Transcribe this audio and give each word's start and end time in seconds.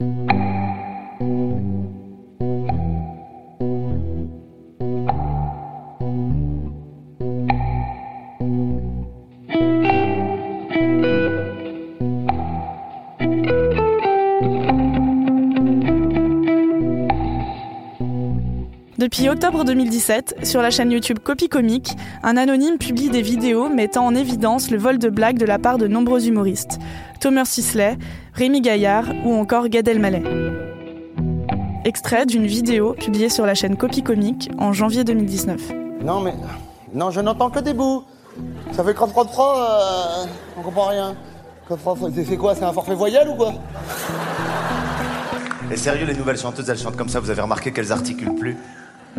Depuis 0.00 0.08
octobre 19.28 19.64
2017, 19.64 20.44
sur 20.44 20.62
la 20.62 20.70
chaîne 20.70 20.92
YouTube 20.92 21.18
Copy 21.18 21.48
Comique, 21.48 21.96
un 22.22 22.36
anonyme 22.36 22.78
publie 22.78 23.10
des 23.10 23.22
vidéos 23.22 23.68
mettant 23.68 24.06
en 24.06 24.14
évidence 24.14 24.70
le 24.70 24.78
vol 24.78 24.98
de 24.98 25.10
blagues 25.10 25.38
de 25.38 25.44
la 25.44 25.58
part 25.58 25.78
de 25.78 25.86
nombreux 25.86 26.26
humoristes. 26.26 26.78
Thomas 27.20 27.44
Sisley, 27.44 27.98
Rémi 28.40 28.62
Gaillard 28.62 29.04
ou 29.26 29.34
encore 29.34 29.68
Gad 29.68 29.86
Elmaleh. 29.86 30.22
Extrait 31.84 32.24
d'une 32.24 32.46
vidéo 32.46 32.94
publiée 32.94 33.28
sur 33.28 33.44
la 33.44 33.54
chaîne 33.54 33.76
Copy 33.76 34.02
Comique 34.02 34.50
en 34.56 34.72
janvier 34.72 35.04
2019. 35.04 35.60
Non 36.02 36.20
mais... 36.20 36.32
Non, 36.94 37.10
je 37.10 37.20
n'entends 37.20 37.50
que 37.50 37.58
des 37.58 37.74
bouts. 37.74 38.02
Ça 38.72 38.82
fait 38.82 38.94
crop 38.94 39.12
crop 39.12 39.28
crop, 39.30 39.56
euh, 39.58 40.24
on 40.56 40.62
comprend 40.62 40.86
rien. 40.86 41.14
Crop 41.66 41.80
crop, 41.80 41.98
c'est 42.14 42.24
c'est 42.24 42.38
quoi 42.38 42.54
C'est 42.54 42.64
un 42.64 42.72
forfait 42.72 42.94
voyelle 42.94 43.28
ou 43.28 43.34
quoi? 43.34 43.52
Et 45.70 45.76
sérieux, 45.76 46.06
les 46.06 46.14
nouvelles 46.14 46.38
chanteuses, 46.38 46.70
elles 46.70 46.78
chantent 46.78 46.96
comme 46.96 47.10
ça, 47.10 47.20
vous 47.20 47.28
avez 47.28 47.42
remarqué 47.42 47.72
qu'elles 47.72 47.92
articulent 47.92 48.36
plus 48.36 48.56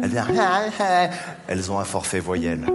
Elles 0.02 0.20
Elles 1.48 1.72
ont 1.72 1.78
un 1.78 1.86
forfait 1.86 2.20
voyelle. 2.20 2.66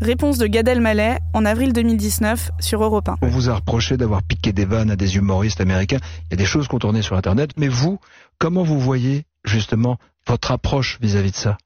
Réponse 0.00 0.38
de 0.38 0.46
Gad 0.46 0.66
Elmaleh 0.66 1.18
en 1.34 1.44
avril 1.44 1.74
2019 1.74 2.52
sur 2.58 2.82
Europe 2.82 3.08
1. 3.10 3.16
On 3.20 3.28
vous 3.28 3.50
a 3.50 3.54
reproché 3.54 3.98
d'avoir 3.98 4.22
piqué 4.22 4.52
des 4.52 4.64
vannes 4.64 4.90
à 4.90 4.96
des 4.96 5.16
humoristes 5.16 5.60
américains. 5.60 5.98
Il 6.28 6.30
y 6.30 6.34
a 6.34 6.36
des 6.36 6.46
choses 6.46 6.68
qu'on 6.68 6.78
tournait 6.78 7.02
sur 7.02 7.16
Internet. 7.16 7.50
Mais 7.58 7.68
vous, 7.68 7.98
comment 8.38 8.62
vous 8.62 8.80
voyez 8.80 9.26
justement 9.44 9.98
votre 10.26 10.52
approche 10.52 10.98
vis-à-vis 11.02 11.32
de 11.32 11.36
ça? 11.36 11.58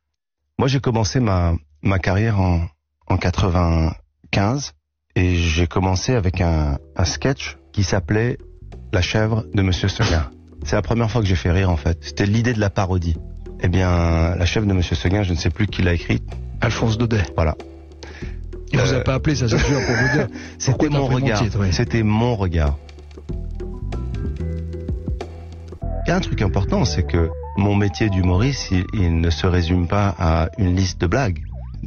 Moi, 0.59 0.67
j'ai 0.67 0.81
commencé 0.81 1.21
ma, 1.21 1.55
ma 1.83 2.01
carrière 2.01 2.41
en, 2.41 2.63
en 3.07 3.17
95 3.17 4.73
et 5.15 5.37
j'ai 5.37 5.69
commencé 5.69 6.15
avec 6.15 6.41
un, 6.41 6.79
un 6.97 7.05
sketch 7.05 7.57
qui 7.71 7.85
s'appelait 7.85 8.39
La 8.93 9.01
chèvre 9.01 9.45
de 9.55 9.63
Monsieur 9.63 9.89
Seguin. 9.89 10.29
C'est 10.65 10.75
la 10.75 10.83
première 10.83 11.09
fois 11.09 11.21
que 11.21 11.29
j'ai 11.29 11.37
fait 11.37 11.53
rire 11.53 11.71
en 11.71 11.77
fait. 11.77 11.99
C'était 12.01 12.27
l'idée 12.27 12.53
de 12.53 12.61
la 12.61 12.71
parodie. 12.71 13.17
Eh 13.61 13.69
bien, 13.69 14.35
La 14.35 14.45
chèvre 14.45 14.67
de 14.67 14.73
Monsieur 14.73 14.97
Seguin, 14.97 15.23
je 15.23 15.33
ne 15.33 15.39
sais 15.39 15.51
plus 15.51 15.69
qui 15.69 15.83
l'a 15.83 15.93
écrite. 15.93 16.25
Alphonse 16.61 16.99
Daudet. 16.99 17.23
Voilà. 17.37 17.57
Il 18.75 18.81
vous 18.81 18.93
Euh, 18.93 19.01
a 19.01 19.05
pas 19.05 19.15
appelé, 19.15 19.37
ça 19.37 19.49
c'est 19.49 19.59
sûr, 19.59 19.81
pour 19.87 19.95
vous 19.97 20.17
dire. 20.17 20.27
C'était 20.59 20.89
mon 20.89 21.07
regard. 21.07 21.43
C'était 21.71 22.03
mon 22.03 22.35
regard. 22.37 22.77
Il 26.07 26.09
y 26.09 26.11
a 26.11 26.17
un 26.17 26.21
truc 26.21 26.43
important, 26.43 26.85
c'est 26.85 27.05
que 27.05 27.31
mon 27.57 27.75
métier 27.75 28.11
d'humoriste, 28.11 28.71
il, 28.71 28.85
il 28.93 29.21
ne 29.21 29.31
se 29.31 29.47
résume 29.47 29.87
pas 29.87 30.15
à 30.19 30.49
une 30.59 30.77
liste 30.77 31.01
de 31.01 31.07
blagues. 31.07 31.41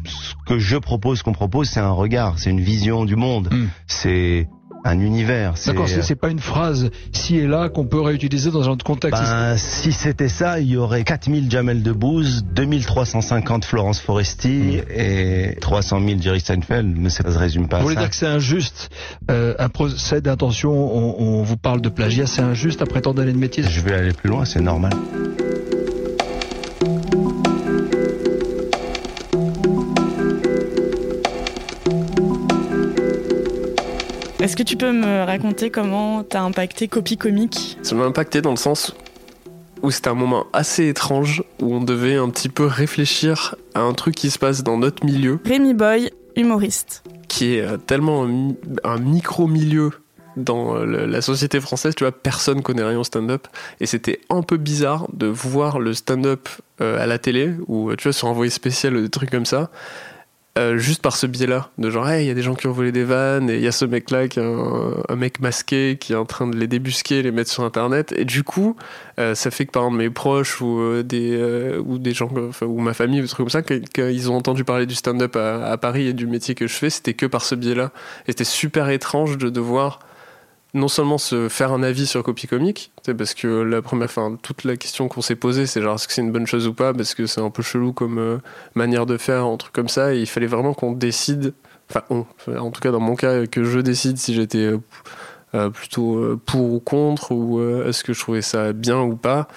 Ce 0.05 0.33
que 0.47 0.57
je 0.59 0.77
propose, 0.77 1.21
qu'on 1.23 1.33
propose, 1.33 1.69
c'est 1.69 1.79
un 1.79 1.91
regard, 1.91 2.39
c'est 2.39 2.49
une 2.49 2.61
vision 2.61 3.05
du 3.05 3.15
monde, 3.15 3.49
Hmm. 3.51 3.67
c'est 3.87 4.47
un 4.87 4.99
univers. 4.99 5.57
c'est- 5.57 5.71
D'accord, 5.71 5.87
c'est 5.87 6.01
c'est 6.01 6.15
pas 6.15 6.29
une 6.29 6.39
phrase 6.39 6.89
ci 7.11 7.37
et 7.37 7.47
là 7.47 7.69
qu'on 7.69 7.85
peut 7.85 8.01
réutiliser 8.01 8.51
dans 8.51 8.67
un 8.67 8.71
autre 8.71 8.85
contexte. 8.85 9.21
Ben, 9.21 9.57
si 9.57 9.91
c'était 9.91 10.29
ça, 10.29 10.59
il 10.59 10.67
y 10.69 10.77
aurait 10.77 11.03
4000 11.03 11.49
Jamel 11.51 11.83
Debbouze, 11.83 12.43
2350 12.53 13.65
Florence 13.65 13.99
Foresti 13.99 14.79
et 14.95 15.55
300 15.61 15.99
000 16.05 16.21
Jerry 16.21 16.39
Seinfeld, 16.41 16.95
mais 16.97 17.09
ça 17.09 17.23
se 17.31 17.37
résume 17.37 17.67
pas 17.67 17.77
vous 17.77 17.81
à 17.81 17.83
voulez 17.83 17.95
ça. 17.95 18.01
dire 18.01 18.09
que 18.09 18.15
c'est 18.15 18.25
injuste 18.27 18.89
euh, 19.29 19.53
Un 19.59 19.69
procès 19.69 20.21
d'intention, 20.21 20.71
on, 20.71 21.15
on 21.39 21.43
vous 21.43 21.57
parle 21.57 21.81
de 21.81 21.89
plagiat, 21.89 22.25
c'est 22.27 22.41
injuste 22.41 22.81
après 22.81 23.01
tant 23.01 23.13
d'années 23.13 23.33
de 23.33 23.37
métier? 23.37 23.63
Je 23.63 23.81
vais 23.81 23.93
aller 23.93 24.13
plus 24.13 24.29
loin, 24.29 24.45
c'est 24.45 24.61
normal. 24.61 24.91
Est-ce 34.47 34.55
que 34.55 34.63
tu 34.63 34.77
peux 34.77 34.93
me 34.93 35.25
raconter 35.25 35.69
comment 35.69 36.23
t'as 36.23 36.39
impacté 36.39 36.87
Copy 36.87 37.17
Comique? 37.17 37.77
Ça 37.83 37.95
m'a 37.95 38.05
impacté 38.05 38.41
dans 38.41 38.51
le 38.51 38.55
sens 38.55 38.95
où 39.81 39.91
c'était 39.91 40.07
un 40.07 40.13
moment 40.13 40.45
assez 40.53 40.87
étrange 40.87 41.43
où 41.61 41.75
on 41.75 41.81
devait 41.81 42.15
un 42.15 42.29
petit 42.29 42.47
peu 42.47 42.65
réfléchir 42.65 43.55
à 43.75 43.81
un 43.81 43.91
truc 43.91 44.15
qui 44.15 44.29
se 44.29 44.39
passe 44.39 44.63
dans 44.63 44.77
notre 44.77 45.05
milieu, 45.05 45.39
Rémi 45.43 45.73
Boy, 45.73 46.11
humoriste. 46.37 47.03
qui 47.27 47.55
est 47.55 47.61
euh, 47.61 47.75
tellement 47.75 48.23
un, 48.23 48.27
mi- 48.27 48.55
un 48.85 48.99
micro-milieu 48.99 49.89
dans 50.37 50.77
euh, 50.77 51.05
la 51.05 51.21
société 51.21 51.59
française, 51.59 51.93
tu 51.93 52.05
vois, 52.05 52.13
personne 52.13 52.61
connaît 52.61 52.85
rien 52.85 52.99
au 52.99 53.03
stand-up. 53.03 53.49
Et 53.81 53.85
c'était 53.85 54.21
un 54.29 54.43
peu 54.43 54.55
bizarre 54.55 55.07
de 55.11 55.27
voir 55.27 55.77
le 55.79 55.93
stand-up 55.93 56.47
euh, 56.79 57.03
à 57.03 57.05
la 57.05 57.19
télé, 57.19 57.51
ou 57.67 57.93
tu 57.97 58.03
vois, 58.03 58.13
sur 58.13 58.29
envoyé 58.29 58.49
spécial, 58.49 58.95
ou 58.95 59.01
des 59.01 59.09
trucs 59.09 59.29
comme 59.29 59.45
ça, 59.45 59.71
euh, 60.57 60.78
juste 60.78 61.01
par 61.01 61.16
ce 61.16 61.28
biais-là. 61.28 61.69
De 61.78 61.90
genre, 61.90 62.12
il 62.12 62.25
y 62.25 62.29
a 62.29 62.34
des 62.34 62.41
gens 62.41 62.56
qui 62.56 62.68
ont 62.68 62.72
volé 62.72 62.91
des 62.91 63.03
vannes, 63.03 63.50
et 63.50 63.56
il 63.56 63.62
y 63.62 63.68
a 63.68 63.72
ce 63.72 63.85
mec-là 63.85 64.28
qui 64.28 64.40
est 64.40 64.44
un, 64.44 65.16
mec 65.16 65.40
masqué 65.40 65.97
qui 66.00 66.13
est 66.13 66.16
en 66.16 66.25
train 66.25 66.47
de 66.47 66.56
les 66.57 66.68
débusquer, 66.68 67.22
les 67.22 67.31
mettre 67.31 67.51
sur 67.51 67.63
Internet. 67.63 68.13
Et 68.18 68.25
du 68.25 68.44
coup, 68.44 68.75
euh, 69.19 69.35
ça 69.35 69.51
fait 69.51 69.66
que 69.66 69.72
par 69.72 69.84
exemple 69.84 69.97
mes 69.97 70.09
proches 70.09 70.62
ou 70.62 70.79
euh, 70.79 71.03
des 71.03 71.38
ou 71.85 71.97
des 71.97 72.13
gens 72.13 72.29
ou 72.62 72.79
ma 72.79 72.94
famille 72.94 73.19
ou 73.19 73.23
des 73.23 73.28
trucs 73.28 73.45
comme 73.45 73.50
ça 73.50 73.62
qu'ils 73.62 74.31
ont 74.31 74.35
entendu 74.35 74.63
parler 74.63 74.85
du 74.85 74.95
stand-up 74.95 75.35
à, 75.35 75.72
à 75.72 75.78
Paris 75.78 76.07
et 76.07 76.13
du 76.13 76.28
métier 76.28 76.56
que 76.56 76.68
je 76.68 76.74
fais 76.74 76.89
c'était 76.89 77.13
que 77.13 77.25
par 77.25 77.44
ce 77.44 77.56
biais-là 77.56 77.91
et 78.28 78.31
c'était 78.31 78.44
super 78.44 78.89
étrange 78.89 79.38
de 79.38 79.50
devoir 79.50 80.00
non 80.77 80.88
seulement 80.88 81.17
se 81.17 81.49
faire 81.49 81.73
un 81.73 81.83
avis 81.83 82.07
sur 82.07 82.23
Copy 82.23 82.47
sais, 82.47 83.13
parce 83.13 83.33
que 83.33 83.47
la 83.47 83.81
première, 83.81 84.05
enfin, 84.05 84.38
toute 84.41 84.63
la 84.63 84.77
question 84.77 85.07
qu'on 85.07 85.21
s'est 85.21 85.35
posée, 85.35 85.65
c'est 85.65 85.81
genre 85.81 85.95
est-ce 85.95 86.07
que 86.07 86.13
c'est 86.13 86.21
une 86.21 86.31
bonne 86.31 86.47
chose 86.47 86.67
ou 86.67 86.73
pas, 86.73 86.93
parce 86.93 87.13
que 87.15 87.25
c'est 87.25 87.41
un 87.41 87.49
peu 87.49 87.63
chelou 87.63 87.93
comme 87.93 88.19
euh, 88.19 88.38
manière 88.75 89.05
de 89.05 89.17
faire, 89.17 89.45
un 89.45 89.57
truc 89.57 89.73
comme 89.73 89.89
ça, 89.89 90.13
et 90.13 90.19
il 90.19 90.27
fallait 90.27 90.47
vraiment 90.47 90.73
qu'on 90.73 90.91
décide, 90.93 91.53
enfin, 91.89 92.03
en 92.57 92.71
tout 92.71 92.79
cas 92.79 92.91
dans 92.91 92.99
mon 92.99 93.15
cas, 93.15 93.45
que 93.47 93.63
je 93.63 93.79
décide 93.79 94.17
si 94.17 94.33
j'étais 94.33 94.59
euh, 94.59 94.77
euh, 95.55 95.69
plutôt 95.69 96.38
pour 96.45 96.73
ou 96.73 96.79
contre, 96.79 97.31
ou 97.31 97.61
est-ce 97.83 98.03
que 98.03 98.13
je 98.13 98.19
trouvais 98.19 98.41
ça 98.41 98.73
bien 98.73 99.01
ou 99.01 99.15
pas. 99.15 99.47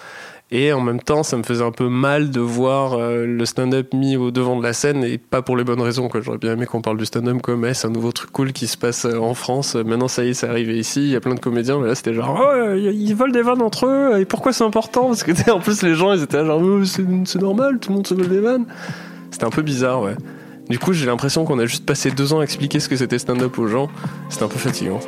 Et 0.53 0.72
en 0.72 0.81
même 0.81 1.00
temps, 1.00 1.22
ça 1.22 1.37
me 1.37 1.44
faisait 1.44 1.62
un 1.62 1.71
peu 1.71 1.88
mal 1.88 2.31
de 2.31 2.41
voir 2.41 2.94
euh, 2.94 3.25
le 3.25 3.47
stand-up 3.47 3.94
mis 3.94 4.16
au 4.16 4.33
devant 4.33 4.59
de 4.59 4.65
la 4.65 4.72
scène 4.72 5.05
et 5.05 5.16
pas 5.16 5.43
pour 5.43 5.56
les 5.56 5.62
bonnes 5.62 5.81
raisons. 5.81 6.09
J'aurais 6.12 6.38
bien 6.38 6.55
aimé 6.55 6.66
qu'on 6.66 6.83
parle 6.83 6.97
du 6.97 7.06
stand-up 7.06 7.41
comme 7.41 7.65
eh, 7.65 7.72
c'est 7.72 7.87
un 7.87 7.91
nouveau 7.91 8.11
truc 8.11 8.33
cool 8.33 8.53
qui 8.53 8.66
se 8.66 8.77
passe 8.77 9.05
euh, 9.05 9.16
en 9.19 9.34
France. 9.34 9.77
Maintenant, 9.77 10.09
ça 10.09 10.25
y 10.25 10.31
est, 10.31 10.34
c'est 10.34 10.49
arrivé 10.49 10.77
ici. 10.77 11.03
Il 11.03 11.11
y 11.11 11.16
a 11.16 11.21
plein 11.21 11.34
de 11.34 11.41
comédiens, 11.41 11.78
mais 11.78 11.87
là, 11.87 11.94
c'était 11.94 12.15
genre 12.15 12.37
oh, 12.37 12.49
euh, 12.53 12.77
ils 12.77 13.15
volent 13.15 13.33
des 13.33 13.43
vannes 13.43 13.62
entre 13.62 13.87
eux. 13.87 14.19
Et 14.19 14.25
pourquoi 14.25 14.53
c'est 14.53 14.65
important? 14.65 15.06
Parce 15.06 15.22
que 15.22 15.50
en 15.53 15.61
plus, 15.61 15.83
les 15.83 15.94
gens, 15.94 16.12
ils 16.12 16.22
étaient 16.22 16.44
genre 16.44 16.61
Oh, 16.61 16.84
c'est 16.84 17.05
c'est 17.27 17.41
normal, 17.41 17.78
tout 17.78 17.91
le 17.91 17.97
monde 17.97 18.06
se 18.06 18.15
vole 18.15 18.28
des 18.28 18.41
vannes. 18.41 18.67
C'était 19.31 19.44
un 19.44 19.50
peu 19.50 19.62
bizarre, 19.62 20.03
ouais. 20.03 20.17
Du 20.69 20.81
coup, 20.81 20.93
j'ai 20.93 21.06
l'impression 21.06 21.44
qu'on 21.44 21.61
a 21.61 21.67
juste 21.67 21.87
passé 21.87 22.11
deux 22.11 22.32
ans 22.32 22.41
à 22.41 22.43
expliquer 22.43 22.81
ce 22.81 22.88
que 22.88 22.97
c'était 22.97 23.19
stand-up 23.19 23.56
aux 23.59 23.69
gens. 23.69 23.88
C'était 24.28 24.44
un 24.44 24.49
peu 24.49 24.59
fatigant. 24.59 25.00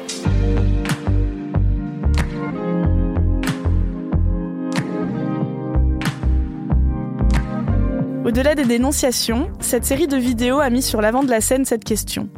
Au-delà 8.32 8.55
des 8.55 8.64
dénonciations, 8.64 9.50
cette 9.61 9.84
série 9.84 10.06
de 10.06 10.17
vidéos 10.17 10.58
a 10.58 10.70
mis 10.70 10.81
sur 10.81 11.02
l'avant 11.02 11.23
de 11.23 11.29
la 11.29 11.43
scène 11.43 11.67
cette 11.67 11.84
question. 11.84 12.31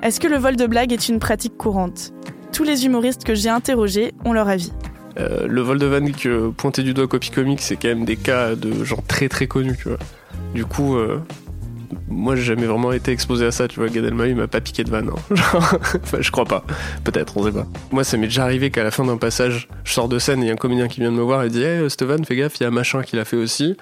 Est-ce 0.00 0.20
que 0.20 0.28
le 0.28 0.36
vol 0.36 0.54
de 0.54 0.64
blagues 0.64 0.92
est 0.92 1.08
une 1.08 1.18
pratique 1.18 1.56
courante? 1.56 2.12
Tous 2.52 2.62
les 2.62 2.86
humoristes 2.86 3.24
que 3.24 3.34
j'ai 3.34 3.48
interrogés 3.48 4.14
ont 4.24 4.32
leur 4.32 4.48
avis. 4.48 4.72
Euh, 5.18 5.48
le 5.48 5.60
vol 5.60 5.80
de 5.80 5.86
vanne 5.86 6.12
que 6.12 6.50
pointé 6.50 6.84
du 6.84 6.94
doigt 6.94 7.08
Copy 7.08 7.30
Comics, 7.30 7.62
c'est 7.62 7.74
quand 7.74 7.88
même 7.88 8.04
des 8.04 8.14
cas 8.14 8.54
de 8.54 8.84
gens 8.84 9.02
très 9.08 9.28
très 9.28 9.48
connus, 9.48 9.76
tu 9.76 9.88
vois. 9.88 9.98
Du 10.54 10.64
coup, 10.66 10.94
euh, 10.94 11.18
moi 12.06 12.36
j'ai 12.36 12.44
jamais 12.44 12.66
vraiment 12.66 12.92
été 12.92 13.10
exposé 13.10 13.44
à 13.44 13.50
ça, 13.50 13.66
tu 13.66 13.80
vois. 13.80 13.88
Gad 13.88 14.04
m'a 14.14 14.46
pas 14.46 14.60
piqué 14.60 14.84
de 14.84 14.90
vanne, 14.90 15.10
hein. 15.10 15.34
Enfin, 15.56 16.18
je 16.20 16.30
crois 16.30 16.44
pas. 16.44 16.62
Peut-être, 17.02 17.36
on 17.36 17.42
sait 17.42 17.50
pas. 17.50 17.66
Moi, 17.90 18.04
ça 18.04 18.16
m'est 18.18 18.28
déjà 18.28 18.44
arrivé 18.44 18.70
qu'à 18.70 18.84
la 18.84 18.92
fin 18.92 19.04
d'un 19.04 19.16
passage, 19.16 19.68
je 19.82 19.92
sors 19.92 20.08
de 20.08 20.20
scène 20.20 20.44
et 20.44 20.46
y 20.46 20.50
a 20.50 20.52
un 20.52 20.56
comédien 20.56 20.86
qui 20.86 21.00
vient 21.00 21.10
de 21.10 21.16
me 21.16 21.22
voir 21.22 21.42
et 21.42 21.48
dit 21.48 21.64
Hey, 21.64 21.90
Steven, 21.90 22.24
fais 22.24 22.36
gaffe, 22.36 22.60
il 22.60 22.62
y 22.62 22.66
a 22.66 22.70
machin 22.70 23.02
qui 23.02 23.16
l'a 23.16 23.24
fait 23.24 23.36
aussi. 23.36 23.76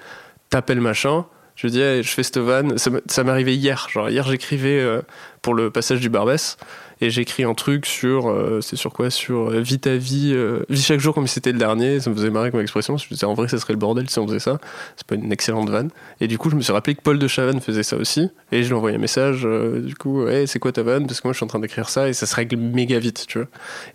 T'appelles 0.49 0.81
machin. 0.81 1.25
Je 1.61 1.67
dis, 1.67 1.79
je 1.79 2.09
fais 2.13 2.23
cette 2.23 2.37
vanne. 2.37 2.77
Ça 2.77 2.89
ça 3.07 3.25
m'est 3.25 3.31
arrivé 3.31 3.53
hier. 3.53 3.89
Genre, 3.91 4.09
hier, 4.09 4.25
j'écrivais 4.25 4.79
euh, 4.79 5.01
pour 5.41 5.53
le 5.53 5.69
passage 5.69 5.99
du 5.99 6.07
Barbès. 6.09 6.55
Et 7.01 7.09
j'écris 7.09 7.43
un 7.43 7.53
truc 7.53 7.85
sur. 7.85 8.29
euh, 8.29 8.61
c'est 8.61 8.77
sur 8.77 8.93
quoi? 8.93 9.09
Sur 9.09 9.49
euh, 9.51 9.59
Vis 9.59 9.79
ta 9.79 9.97
vie. 9.97 10.31
euh, 10.33 10.63
vis 10.69 10.85
chaque 10.85 11.01
jour 11.01 11.13
comme 11.13 11.27
si 11.27 11.33
c'était 11.33 11.51
le 11.51 11.57
dernier. 11.59 11.99
Ça 11.99 12.09
me 12.11 12.15
faisait 12.15 12.29
marrer 12.29 12.51
comme 12.51 12.61
expression. 12.61 12.95
Je 12.95 13.05
me 13.07 13.09
disais, 13.09 13.25
en 13.25 13.33
vrai, 13.33 13.49
ça 13.49 13.57
serait 13.57 13.73
le 13.73 13.79
bordel 13.79 14.09
si 14.09 14.19
on 14.19 14.27
faisait 14.27 14.39
ça. 14.39 14.59
C'est 14.95 15.05
pas 15.05 15.15
une 15.15 15.33
excellente 15.33 15.69
vanne. 15.69 15.89
Et 16.21 16.27
du 16.29 16.37
coup, 16.37 16.49
je 16.49 16.55
me 16.55 16.61
suis 16.61 16.71
rappelé 16.71 16.95
que 16.95 17.01
Paul 17.01 17.19
de 17.19 17.27
Chavannes 17.27 17.59
faisait 17.59 17.83
ça 17.83 17.97
aussi. 17.97 18.29
Et 18.53 18.63
je 18.63 18.69
lui 18.69 18.75
ai 18.75 18.77
envoyé 18.77 18.95
un 18.95 18.99
message. 18.99 19.41
du 19.41 19.95
coup, 19.95 20.27
hey, 20.27 20.47
c'est 20.47 20.59
quoi 20.59 20.71
ta 20.71 20.83
vanne 20.83 21.07
Parce 21.07 21.19
que 21.19 21.27
moi, 21.27 21.33
je 21.33 21.39
suis 21.39 21.43
en 21.43 21.47
train 21.47 21.59
d'écrire 21.59 21.89
ça. 21.89 22.07
Et 22.07 22.13
ça 22.13 22.25
se 22.25 22.35
règle 22.35 22.55
méga 22.55 22.99
vite, 22.99 23.25
tu 23.27 23.39
vois. 23.39 23.47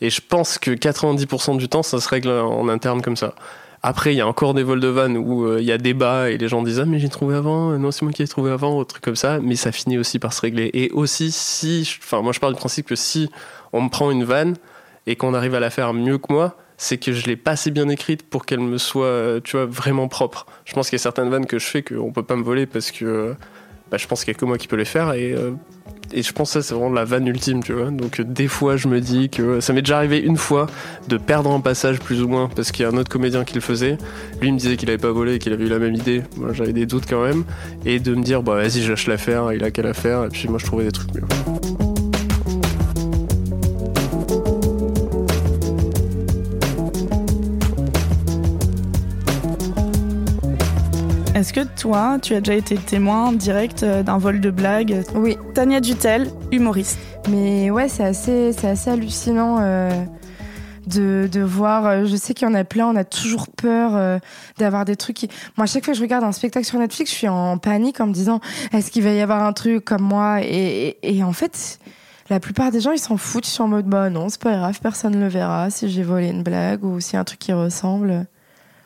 Et 0.03 0.11
je 0.11 0.21
pense 0.27 0.59
que 0.59 0.71
90% 0.73 1.57
du 1.57 1.69
temps, 1.71 1.83
ça 1.83 1.99
se 1.99 2.09
règle 2.11 2.29
en 2.29 2.69
interne 2.69 3.01
comme 3.01 3.17
ça. 3.17 3.35
Après, 3.87 4.15
il 4.15 4.17
y 4.17 4.23
a 4.23 4.27
encore 4.27 4.55
des 4.55 4.63
vols 4.63 4.81
de 4.81 4.89
vannes 4.89 5.19
où 5.19 5.45
euh, 5.45 5.59
il 5.61 5.67
y 5.67 5.71
a 5.71 5.77
débat 5.77 6.31
et 6.31 6.39
les 6.39 6.49
gens 6.49 6.63
disent 6.63 6.81
Ah, 6.81 6.87
mais 6.87 6.99
j'ai 6.99 7.11
trouvé 7.11 7.35
avant, 7.35 7.73
euh, 7.73 7.77
non, 7.77 7.91
c'est 7.91 8.03
moi 8.03 8.13
qui 8.13 8.23
ai 8.23 8.27
trouvé 8.27 8.51
avant, 8.51 8.79
ou 8.79 8.85
truc 8.87 9.05
comme 9.05 9.15
ça. 9.15 9.41
Mais 9.41 9.57
ça 9.57 9.73
finit 9.73 9.99
aussi 9.99 10.19
par 10.19 10.33
se 10.33 10.41
régler. 10.41 10.71
Et 10.73 10.91
aussi, 10.93 11.31
si. 11.31 11.87
Enfin, 12.03 12.23
moi, 12.23 12.33
je 12.33 12.41
parle 12.41 12.55
du 12.55 12.59
principe 12.59 12.87
que 12.87 12.97
si 12.97 13.29
on 13.75 13.83
me 13.83 13.91
prend 13.91 14.11
une 14.11 14.25
vanne 14.25 14.55
et 15.07 15.17
qu'on 15.17 15.35
arrive 15.35 15.55
à 15.55 15.61
la 15.61 15.69
faire 15.69 15.93
mieux 15.93 16.17
que 16.17 16.33
moi, 16.33 16.57
c'est 16.79 16.97
que 16.97 17.13
je 17.13 17.27
l'ai 17.27 17.37
pas 17.37 17.51
assez 17.51 17.71
bien 17.71 17.91
écrite 17.91 18.23
pour 18.23 18.47
qu'elle 18.47 18.61
me 18.61 18.79
soit, 18.79 19.05
euh, 19.05 19.41
tu 19.45 19.59
vois, 19.59 19.67
vraiment 19.67 20.09
propre. 20.09 20.47
Je 20.65 20.73
pense 20.73 20.89
qu'il 20.89 20.97
y 20.97 21.01
a 21.01 21.03
certaines 21.03 21.29
vannes 21.29 21.45
que 21.45 21.59
je 21.59 21.67
fais 21.67 21.83
qu'on 21.83 22.11
peut 22.11 22.23
pas 22.23 22.37
me 22.37 22.43
voler 22.43 22.65
parce 22.65 22.91
que 22.91 23.35
bah, 23.91 23.99
je 23.99 24.07
pense 24.07 24.25
qu'il 24.25 24.33
y 24.33 24.35
a 24.35 24.39
que 24.39 24.47
moi 24.47 24.57
qui 24.57 24.67
peux 24.67 24.77
les 24.77 24.87
faire 24.87 25.13
et, 25.13 25.37
et 26.15 26.23
je 26.23 26.33
pense 26.33 26.53
ça 26.53 26.63
c'est 26.63 26.75
vraiment 26.75 26.91
la 26.91 27.05
vanne 27.05 27.27
ultime, 27.27 27.63
tu 27.63 27.73
vois. 27.73 27.91
Donc 27.91 28.21
euh, 28.21 28.25
des 28.25 28.49
fois 28.49 28.77
je 28.77 28.89
me 28.89 29.01
dis 29.01 29.29
que 29.29 29.61
ça 29.61 29.73
m'est 29.73 29.83
déjà 29.83 29.99
arrivé 29.99 30.19
une 30.19 30.37
fois 30.37 30.67
de 31.09 31.17
perdre 31.17 31.51
un 31.51 31.61
passage 31.61 31.99
plus 31.99 32.23
ou 32.23 32.29
moins 32.29 32.49
parce 32.49 32.73
qu'il 32.73 32.85
y 32.85 32.87
a 32.87 32.91
un 32.91 32.97
autre 32.97 33.11
comédien 33.11 33.45
qui 33.45 33.55
le 33.55 33.61
faisait. 33.61 33.99
Lui 34.41 34.53
me 34.53 34.59
disait 34.59 34.77
qu'il 34.77 34.89
avait 34.89 34.99
pas 34.99 35.11
volé 35.11 35.35
et 35.35 35.39
qu'il 35.39 35.53
avait 35.53 35.65
eu 35.65 35.69
la 35.69 35.79
même 35.79 35.95
idée. 35.95 36.23
Moi 36.37 36.53
j'avais 36.53 36.73
des 36.73 36.87
doutes 36.87 37.05
quand 37.09 37.23
même 37.23 37.45
et 37.85 37.99
de 37.99 38.15
me 38.15 38.23
dire 38.23 38.43
bah 38.43 38.55
vas-y 38.55 38.83
je 38.83 38.91
lâche 38.91 39.07
l'affaire, 39.07 39.53
il 39.53 39.65
a 39.65 39.71
qu'à 39.71 39.83
la 39.83 39.95
faire 39.95 40.25
et 40.25 40.29
puis 40.29 40.49
moi 40.49 40.59
je 40.59 40.67
trouvais 40.67 40.85
des 40.85 40.93
trucs 40.93 41.15
mieux. 41.15 41.84
Est-ce 51.35 51.53
que 51.53 51.61
toi, 51.65 52.19
tu 52.23 52.35
as 52.35 52.41
déjà 52.41 52.55
été 52.57 52.77
témoin 52.77 53.33
direct 53.33 53.83
euh, 53.83 54.03
d'un 54.05 54.19
vol 54.19 54.41
de 54.41 54.51
blagues 54.51 55.03
Oui. 55.17 55.37
Tania 55.53 55.81
Dutel, 55.81 56.31
humoriste. 56.53 56.99
Mais 57.29 57.71
ouais, 57.71 57.89
c'est 57.89 58.05
assez, 58.05 58.53
c'est 58.53 58.69
assez 58.69 58.91
hallucinant 58.91 59.59
euh, 59.61 59.91
de, 60.87 61.29
de 61.31 61.41
voir. 61.41 61.87
euh, 61.87 62.05
Je 62.05 62.15
sais 62.15 62.35
qu'il 62.35 62.47
y 62.47 62.51
en 62.51 62.55
a 62.55 62.63
plein, 62.63 62.87
on 62.87 62.95
a 62.95 63.03
toujours 63.03 63.49
peur 63.49 63.97
euh, 63.97 64.19
d'avoir 64.59 64.85
des 64.85 64.95
trucs 64.95 65.17
qui. 65.17 65.29
Moi, 65.57 65.65
à 65.65 65.67
chaque 65.67 65.85
fois 65.85 65.93
que 65.93 65.99
je 65.99 66.03
regarde 66.03 66.23
un 66.23 66.31
spectacle 66.31 66.65
sur 66.67 66.79
Netflix, 66.79 67.11
je 67.11 67.17
suis 67.17 67.29
en 67.29 67.59
panique 67.59 68.01
en 68.01 68.07
me 68.07 68.13
disant 68.13 68.39
est-ce 68.73 68.93
qu'il 68.93 69.03
va 69.03 69.11
y 69.11 69.21
avoir 69.21 69.43
un 69.43 69.53
truc 69.53 69.85
comme 69.85 70.03
moi? 70.03 70.41
Et, 70.43 70.97
et, 71.03 71.17
et 71.17 71.25
en 71.25 71.33
fait. 71.33 71.79
La 72.31 72.41
plupart 72.41 72.71
des 72.71 72.81
gens, 72.81 72.93
ils 72.93 72.99
s'en 72.99 73.19
foutent, 73.19 73.47
ils 73.47 73.51
sont 73.51 73.65
en 73.65 73.69
mode 73.69 73.85
bah 73.85 74.09
non, 74.09 74.31
c'est 74.31 74.41
pas 74.41 74.57
grave, 74.57 74.81
personne 74.81 75.13
ne 75.15 75.21
le 75.21 75.29
verra 75.29 75.69
si 75.69 75.91
j'ai 75.91 76.03
volé 76.03 76.29
une 76.31 76.43
blague 76.43 76.83
ou 76.83 76.99
si 76.99 77.13
y 77.13 77.17
a 77.19 77.21
un 77.21 77.25
truc 77.25 77.39
qui 77.39 77.53
ressemble. 77.53 78.25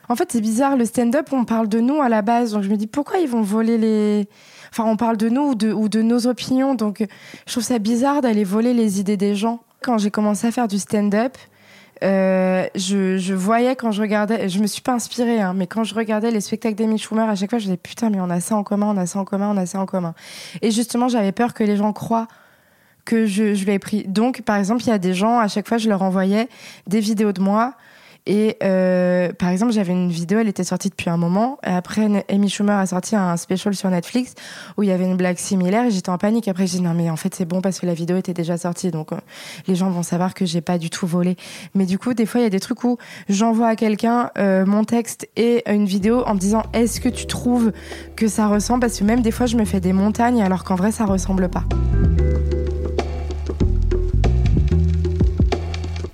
En 0.09 0.15
fait, 0.15 0.31
c'est 0.31 0.41
bizarre, 0.41 0.75
le 0.75 0.85
stand-up, 0.85 1.29
on 1.31 1.45
parle 1.45 1.69
de 1.69 1.79
nous 1.79 2.01
à 2.01 2.09
la 2.09 2.23
base, 2.23 2.53
donc 2.53 2.63
je 2.63 2.69
me 2.69 2.77
dis 2.77 2.87
pourquoi 2.87 3.19
ils 3.19 3.29
vont 3.29 3.43
voler 3.43 3.77
les. 3.77 4.27
Enfin, 4.71 4.83
on 4.85 4.97
parle 4.97 5.17
de 5.17 5.29
nous 5.29 5.51
ou 5.51 5.55
de, 5.55 6.01
nos 6.01 6.25
opinions, 6.25 6.73
donc 6.73 7.05
je 7.45 7.51
trouve 7.51 7.63
ça 7.63 7.77
bizarre 7.77 8.21
d'aller 8.21 8.43
voler 8.43 8.73
les 8.73 8.99
idées 8.99 9.17
des 9.17 9.35
gens. 9.35 9.61
Quand 9.81 9.99
j'ai 9.99 10.09
commencé 10.09 10.47
à 10.47 10.51
faire 10.51 10.67
du 10.67 10.79
stand-up, 10.79 11.37
euh, 12.03 12.65
je, 12.75 13.17
je 13.17 13.33
voyais 13.35 13.75
quand 13.75 13.91
je 13.91 14.01
regardais, 14.01 14.49
je 14.49 14.59
me 14.59 14.67
suis 14.67 14.81
pas 14.81 14.93
inspirée, 14.93 15.41
hein, 15.41 15.53
mais 15.55 15.67
quand 15.67 15.83
je 15.83 15.93
regardais 15.93 16.31
les 16.31 16.41
spectacles 16.41 16.75
d'Amy 16.75 16.97
Schumer, 16.97 17.29
à 17.29 17.35
chaque 17.35 17.51
fois, 17.51 17.59
je 17.59 17.65
disais 17.65 17.77
putain, 17.77 18.09
mais 18.09 18.19
on 18.19 18.29
a 18.31 18.39
ça 18.39 18.55
en 18.55 18.63
commun, 18.63 18.87
on 18.87 18.97
a 18.97 19.05
ça 19.05 19.19
en 19.19 19.25
commun, 19.25 19.51
on 19.53 19.57
a 19.57 19.67
ça 19.67 19.79
en 19.79 19.85
commun. 19.85 20.15
Et 20.63 20.71
justement, 20.71 21.07
j'avais 21.07 21.31
peur 21.31 21.53
que 21.53 21.63
les 21.63 21.77
gens 21.77 21.93
croient 21.93 22.27
que 23.05 23.25
je, 23.27 23.53
je 23.53 23.65
l'ai 23.65 23.79
pris. 23.79 24.05
Donc, 24.07 24.41
par 24.41 24.55
exemple, 24.57 24.81
il 24.83 24.87
y 24.87 24.91
a 24.91 24.97
des 24.97 25.13
gens, 25.13 25.39
à 25.39 25.47
chaque 25.47 25.67
fois, 25.67 25.77
je 25.77 25.87
leur 25.87 26.01
envoyais 26.01 26.47
des 26.87 26.99
vidéos 26.99 27.31
de 27.31 27.41
moi. 27.41 27.75
Et 28.25 28.57
euh, 28.63 29.31
par 29.33 29.49
exemple, 29.49 29.71
j'avais 29.71 29.93
une 29.93 30.09
vidéo, 30.09 30.39
elle 30.39 30.47
était 30.47 30.63
sortie 30.63 30.89
depuis 30.89 31.09
un 31.09 31.17
moment. 31.17 31.57
Après, 31.63 32.07
Amy 32.29 32.49
Schumer 32.49 32.77
a 32.77 32.85
sorti 32.85 33.15
un 33.15 33.37
special 33.37 33.75
sur 33.75 33.89
Netflix 33.89 34.33
où 34.77 34.83
il 34.83 34.89
y 34.89 34.91
avait 34.91 35.05
une 35.05 35.17
blague 35.17 35.37
similaire 35.37 35.85
et 35.85 35.91
j'étais 35.91 36.09
en 36.09 36.17
panique. 36.17 36.47
Après, 36.47 36.67
j'ai 36.67 36.77
dit 36.77 36.83
non, 36.83 36.93
mais 36.93 37.09
en 37.09 37.15
fait, 37.15 37.33
c'est 37.33 37.45
bon 37.45 37.61
parce 37.61 37.79
que 37.79 37.85
la 37.85 37.93
vidéo 37.93 38.17
était 38.17 38.33
déjà 38.33 38.57
sortie. 38.57 38.91
Donc, 38.91 39.11
euh, 39.11 39.17
les 39.67 39.75
gens 39.75 39.89
vont 39.89 40.03
savoir 40.03 40.33
que 40.33 40.45
j'ai 40.45 40.61
pas 40.61 40.77
du 40.77 40.89
tout 40.89 41.07
volé. 41.07 41.35
Mais 41.75 41.85
du 41.85 41.97
coup, 41.97 42.13
des 42.13 42.25
fois, 42.25 42.41
il 42.41 42.43
y 42.43 42.47
a 42.47 42.51
des 42.51 42.59
trucs 42.59 42.83
où 42.83 42.97
j'envoie 43.27 43.67
à 43.67 43.75
quelqu'un 43.75 44.31
euh, 44.37 44.65
mon 44.65 44.83
texte 44.83 45.27
et 45.35 45.63
une 45.71 45.85
vidéo 45.85 46.23
en 46.25 46.35
me 46.35 46.39
disant 46.39 46.63
est-ce 46.73 46.99
que 47.01 47.09
tu 47.09 47.25
trouves 47.25 47.71
que 48.15 48.27
ça 48.27 48.47
ressemble? 48.47 48.81
Parce 48.81 48.99
que 48.99 49.03
même 49.03 49.21
des 49.21 49.31
fois, 49.31 49.45
je 49.45 49.57
me 49.57 49.65
fais 49.65 49.79
des 49.79 49.93
montagnes 49.93 50.41
alors 50.41 50.63
qu'en 50.63 50.75
vrai, 50.75 50.91
ça 50.91 51.05
ressemble 51.05 51.49
pas. 51.49 51.63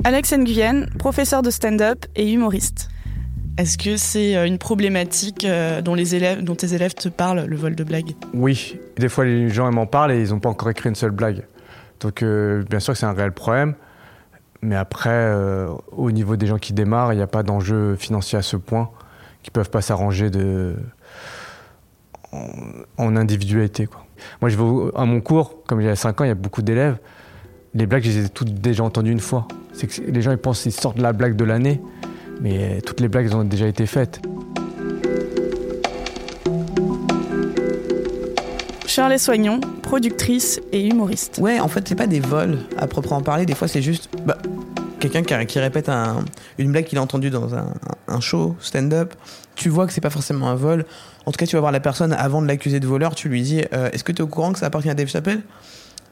Alex 0.06 0.34
Nguyen, 0.34 0.86
professeur 1.00 1.42
de 1.42 1.50
stand-up 1.50 2.06
et 2.16 2.32
humoriste. 2.32 2.90
Est-ce 3.58 3.76
que 3.76 3.98
c'est 3.98 4.36
euh, 4.36 4.46
une 4.46 4.60
problématique 4.60 5.46
euh, 5.46 5.82
dont, 5.82 5.96
les 5.96 6.14
élèves, 6.14 6.44
dont 6.44 6.54
tes 6.54 6.76
élèves 6.76 6.94
te 6.94 7.10
parlent, 7.10 7.46
le 7.46 7.56
vol 7.56 7.74
de 7.74 7.84
blagues? 7.84 8.14
Oui, 8.36 8.78
des 8.98 9.10
fois 9.10 9.26
les 9.26 9.50
gens 9.50 9.72
m'en 9.72 9.88
parlent 9.88 10.12
et 10.12 10.22
ils 10.22 10.30
n'ont 10.30 10.40
pas 10.40 10.50
encore 10.50 10.70
écrit 10.70 10.90
une 10.90 10.96
seule 10.96 11.10
blague. 11.10 11.48
Donc 12.02 12.22
euh, 12.22 12.62
bien 12.70 12.80
sûr 12.80 12.94
que 12.94 13.00
c'est 13.00 13.08
un 13.08 13.14
réel 13.14 13.32
problème, 13.32 13.74
mais 14.62 14.76
après, 14.76 15.10
euh, 15.10 15.70
au 15.92 16.12
niveau 16.12 16.36
des 16.36 16.46
gens 16.46 16.60
qui 16.60 16.74
démarrent, 16.74 17.12
il 17.12 17.16
n'y 17.16 17.24
a 17.24 17.28
pas 17.28 17.42
d'enjeu 17.42 17.96
financier 17.96 18.38
à 18.38 18.44
ce 18.44 18.58
point, 18.58 18.92
qui 19.42 19.50
peuvent 19.50 19.72
pas 19.72 19.82
s'arranger 19.82 20.30
de... 20.30 20.76
en, 22.32 22.46
en 22.98 23.16
individualité. 23.16 23.88
Quoi. 23.88 24.06
Moi 24.40 24.52
je 24.52 24.56
vais 24.56 24.92
à 24.96 25.06
mon 25.06 25.20
cours, 25.20 25.64
comme 25.66 25.82
il 25.82 25.88
y 25.88 25.90
a 25.90 25.96
5 25.96 26.22
ans, 26.22 26.26
il 26.26 26.28
y 26.28 26.32
a 26.32 26.36
beaucoup 26.36 26.62
d'élèves, 26.62 26.98
les 27.74 27.88
blagues 27.88 28.04
je 28.04 28.10
les 28.10 28.26
ai 28.26 28.30
toutes 28.30 28.54
déjà 28.54 28.84
entendues 28.84 29.12
une 29.12 29.20
fois. 29.20 29.48
C'est 29.78 29.88
que 29.88 30.02
les 30.10 30.22
gens 30.22 30.32
ils 30.32 30.38
pensent 30.38 30.62
qu'ils 30.64 30.72
sortent 30.72 31.00
la 31.00 31.14
blague 31.14 31.36
de 31.36 31.44
l'année, 31.44 31.82
mais 32.42 32.82
toutes 32.86 33.00
les 33.02 33.08
blagues 33.10 33.34
ont 33.34 33.44
déjà 33.44 33.68
été 33.68 33.86
faites. 33.86 34.22
Charles 38.88 39.20
Soignon, 39.20 39.60
productrice 39.82 40.62
et 40.72 40.88
humoriste. 40.88 41.40
Ouais, 41.42 41.60
en 41.60 41.68
fait, 41.68 41.86
c'est 41.88 41.96
pas 41.96 42.08
des 42.08 42.20
vols 42.22 42.60
à 42.78 42.88
proprement 42.88 43.22
parler. 43.22 43.46
Des 43.46 43.56
fois, 43.56 43.68
c'est 43.68 43.82
juste 43.82 44.10
bah, 44.26 44.38
quelqu'un 45.00 45.24
qui, 45.24 45.46
qui 45.48 45.60
répète 45.60 45.90
un- 45.90 46.24
une 46.58 46.72
blague 46.72 46.86
qu'il 46.86 46.98
a 46.98 47.02
entendue 47.02 47.30
dans 47.30 47.54
un, 47.56 47.74
un 48.08 48.20
show 48.22 48.56
stand-up. 48.62 49.14
Tu 49.56 49.68
vois 49.70 49.86
que 49.88 49.92
c'est 49.94 50.02
pas 50.02 50.10
forcément 50.10 50.48
un 50.50 50.56
vol. 50.56 50.86
En 51.26 51.32
tout 51.32 51.38
cas, 51.38 51.46
tu 51.46 51.56
vas 51.56 51.60
voir 51.60 51.72
la 51.74 51.80
personne 51.82 52.14
avant 52.14 52.42
de 52.42 52.48
l'accuser 52.48 52.80
de 52.80 52.88
voleur. 52.88 53.16
Tu 53.16 53.28
lui 53.28 53.42
dis 53.42 53.64
euh, 53.74 53.90
Est-ce 53.92 54.04
que 54.06 54.12
tu 54.14 54.20
es 54.20 54.22
au 54.22 54.28
courant 54.28 54.54
que 54.54 54.60
ça 54.60 54.68
appartient 54.68 54.90
à 54.90 54.94
Dave 54.94 55.08
Chappelle? 55.08 55.42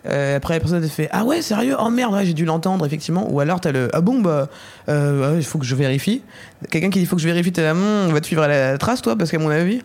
Euh, 0.06 0.36
après 0.36 0.56
la 0.56 0.60
personne 0.60 0.86
fait 0.90 1.08
ah 1.12 1.24
ouais 1.24 1.42
sérieux? 1.42 1.76
Oh 1.80 1.90
merde 1.90 2.14
ouais, 2.14 2.26
j'ai 2.26 2.34
dû 2.34 2.44
l'entendre 2.44 2.86
effectivement 2.86 3.32
ou 3.32 3.40
alors 3.40 3.62
t'as 3.62 3.72
le 3.72 3.88
ah 3.94 4.02
bon 4.02 4.20
bah 4.20 4.50
euh, 4.90 5.36
il 5.38 5.46
faut 5.46 5.60
que 5.60 5.66
je 5.66 5.76
vérifie 5.76 6.22
quelqu'un 6.70 6.90
qui 6.90 7.00
dit 7.00 7.06
il 7.06 7.08
faut 7.08 7.16
que 7.16 7.22
je 7.22 7.28
vérifie 7.28 7.54
t'es 7.54 7.62
là 7.64 7.72
Hum, 7.72 8.08
on 8.10 8.12
va 8.12 8.20
te 8.20 8.26
suivre 8.26 8.42
à 8.44 8.50
la 8.50 8.78
trace 8.78 9.02
toi 9.02 9.16
parce 9.16 9.32
qu'à 9.32 9.40
mon 9.40 9.50
avis 9.50 9.82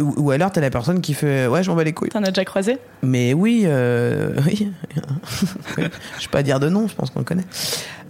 ou, 0.00 0.14
ou 0.16 0.30
alors 0.32 0.50
t'as 0.50 0.60
la 0.60 0.68
personne 0.70 1.00
qui 1.00 1.14
fait 1.14 1.46
ouais 1.46 1.62
je 1.62 1.70
m'en 1.70 1.76
bats 1.76 1.84
les 1.84 1.92
couilles 1.92 2.08
T'en 2.08 2.24
as 2.24 2.30
déjà 2.32 2.44
croisé? 2.44 2.78
Mais 3.02 3.34
oui, 3.34 3.62
euh, 3.66 4.32
oui. 4.46 4.68
je 5.78 5.82
vais 5.82 5.88
pas 6.32 6.42
dire 6.42 6.58
de 6.58 6.68
nom, 6.68 6.88
je 6.88 6.94
pense 6.96 7.10
qu'on 7.10 7.20
le 7.20 7.24
connaît. 7.24 7.44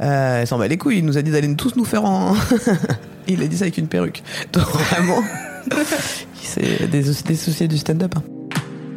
Euh, 0.01 0.41
il 0.43 0.47
s'en 0.47 0.57
bat 0.57 0.69
les 0.69 0.79
couilles, 0.79 0.99
il 1.01 1.05
nous 1.05 1.19
a 1.19 1.23
dit 1.23 1.31
d'aller 1.31 1.55
tous 1.55 1.77
nous 1.77 1.85
faire 1.85 2.07
en. 2.07 2.35
il 3.29 3.43
a 3.43 3.47
dit 3.47 3.59
ça 3.59 3.65
avec 3.65 3.77
une 3.77 3.89
perruque. 3.89 4.23
Donc 4.55 4.65
vraiment, 4.65 5.23
il 5.71 6.47
s'est 6.47 6.87
dés- 6.91 7.03
dissocié 7.27 7.69
du 7.69 7.77
stand-up. 7.77 8.15
hein. 8.17 8.23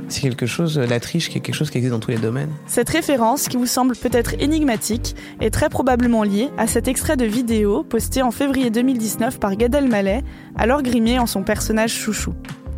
C'est 0.09 0.21
quelque 0.21 0.47
chose, 0.47 0.77
la 0.77 0.99
triche, 0.99 1.29
qui 1.29 1.37
est 1.37 1.41
quelque 1.41 1.55
chose 1.55 1.69
qui 1.69 1.77
existe 1.77 1.93
dans 1.93 1.99
tous 1.99 2.11
les 2.11 2.17
domaines. 2.17 2.51
Cette 2.67 2.89
référence, 2.89 3.47
qui 3.47 3.57
vous 3.57 3.67
semble 3.67 3.95
peut-être 3.95 4.33
énigmatique, 4.39 5.15
est 5.39 5.51
très 5.51 5.69
probablement 5.69 6.23
liée 6.23 6.49
à 6.57 6.67
cet 6.67 6.87
extrait 6.87 7.15
de 7.15 7.25
vidéo 7.25 7.83
posté 7.83 8.23
en 8.23 8.31
février 8.31 8.71
2019 8.71 9.39
par 9.39 9.55
Gad 9.55 9.75
Elmaleh, 9.75 10.23
alors 10.57 10.81
grimé 10.81 11.19
en 11.19 11.27
son 11.27 11.43
personnage 11.43 11.91
chouchou. 11.91 12.33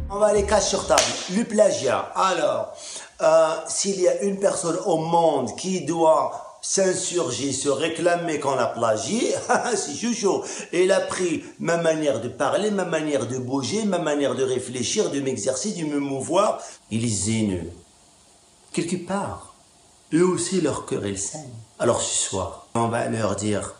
On 0.10 0.20
va 0.20 0.34
les 0.34 0.44
cacher 0.44 0.68
sur 0.68 0.88
table. 0.88 1.02
Le 1.36 1.44
plagiat. 1.46 2.12
Alors, 2.16 2.74
euh, 3.22 3.48
s'il 3.68 4.02
y 4.02 4.10
a 4.10 4.24
une 4.24 4.38
personne 4.38 4.78
au 4.86 4.98
monde 4.98 5.56
qui 5.56 5.86
doit 5.86 6.51
s'insurger, 6.62 7.52
se 7.52 7.70
réclamer 7.70 8.40
qu'on 8.40 8.58
a 8.58 8.68
plagié, 8.68 9.34
c'est 9.76 9.96
chouchou. 9.96 10.44
Il 10.72 10.92
a 10.92 11.00
pris 11.00 11.44
ma 11.60 11.78
manière 11.78 12.22
de 12.22 12.30
parler, 12.30 12.72
ma 12.72 12.86
manière 12.86 13.28
de 13.28 13.38
bouger, 13.38 13.84
ma 13.84 14.00
manière 14.00 14.36
de 14.36 14.44
réfléchir, 14.44 15.10
de 15.10 15.20
m'exercer, 15.20 15.72
de 15.74 15.86
me 15.86 16.00
mouvoir. 16.00 16.62
Il 16.92 17.06
est. 17.06 17.62
Quelque 18.72 18.96
part, 18.96 19.56
eux 20.14 20.26
aussi 20.26 20.62
leur 20.62 20.86
cœur 20.86 21.06
est 21.06 21.18
sain. 21.18 21.46
Alors 21.80 22.02
ce 22.02 22.30
soir, 22.30 22.68
on 22.76 22.88
va 22.88 23.10
leur 23.10 23.36
dire 23.36 23.74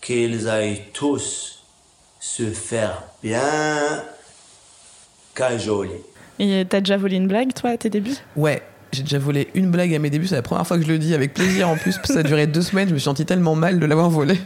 qu'ils 0.00 0.48
aillent 0.48 0.84
tous 0.92 1.64
se 2.20 2.50
faire 2.50 3.02
bien 3.22 4.04
cajoler. 5.34 6.02
Et 6.38 6.64
t'as 6.68 6.80
déjà 6.80 6.96
volé 6.96 7.16
une 7.16 7.28
blague, 7.28 7.52
toi, 7.52 7.70
à 7.70 7.76
tes 7.76 7.90
débuts? 7.90 8.16
Ouais, 8.36 8.62
j'ai 8.94 9.02
déjà 9.02 9.18
volé 9.18 9.48
une 9.54 9.70
blague 9.70 9.94
à 9.94 9.98
mes 9.98 10.10
débuts. 10.10 10.26
C'est 10.26 10.34
la 10.34 10.42
première 10.42 10.66
fois 10.66 10.78
que 10.78 10.84
je 10.84 10.88
le 10.88 10.98
dis 10.98 11.14
avec 11.14 11.34
plaisir 11.34 11.68
en 11.68 11.76
plus. 11.76 11.98
Ça 12.04 12.20
a 12.20 12.22
duré 12.22 12.46
deux 12.46 12.62
semaines. 12.62 12.88
Je 12.88 12.94
me 12.94 12.98
suis 12.98 13.04
senti 13.04 13.26
tellement 13.26 13.54
mal 13.54 13.78
de 13.78 13.86
l'avoir 13.86 14.10
volé 14.10 14.38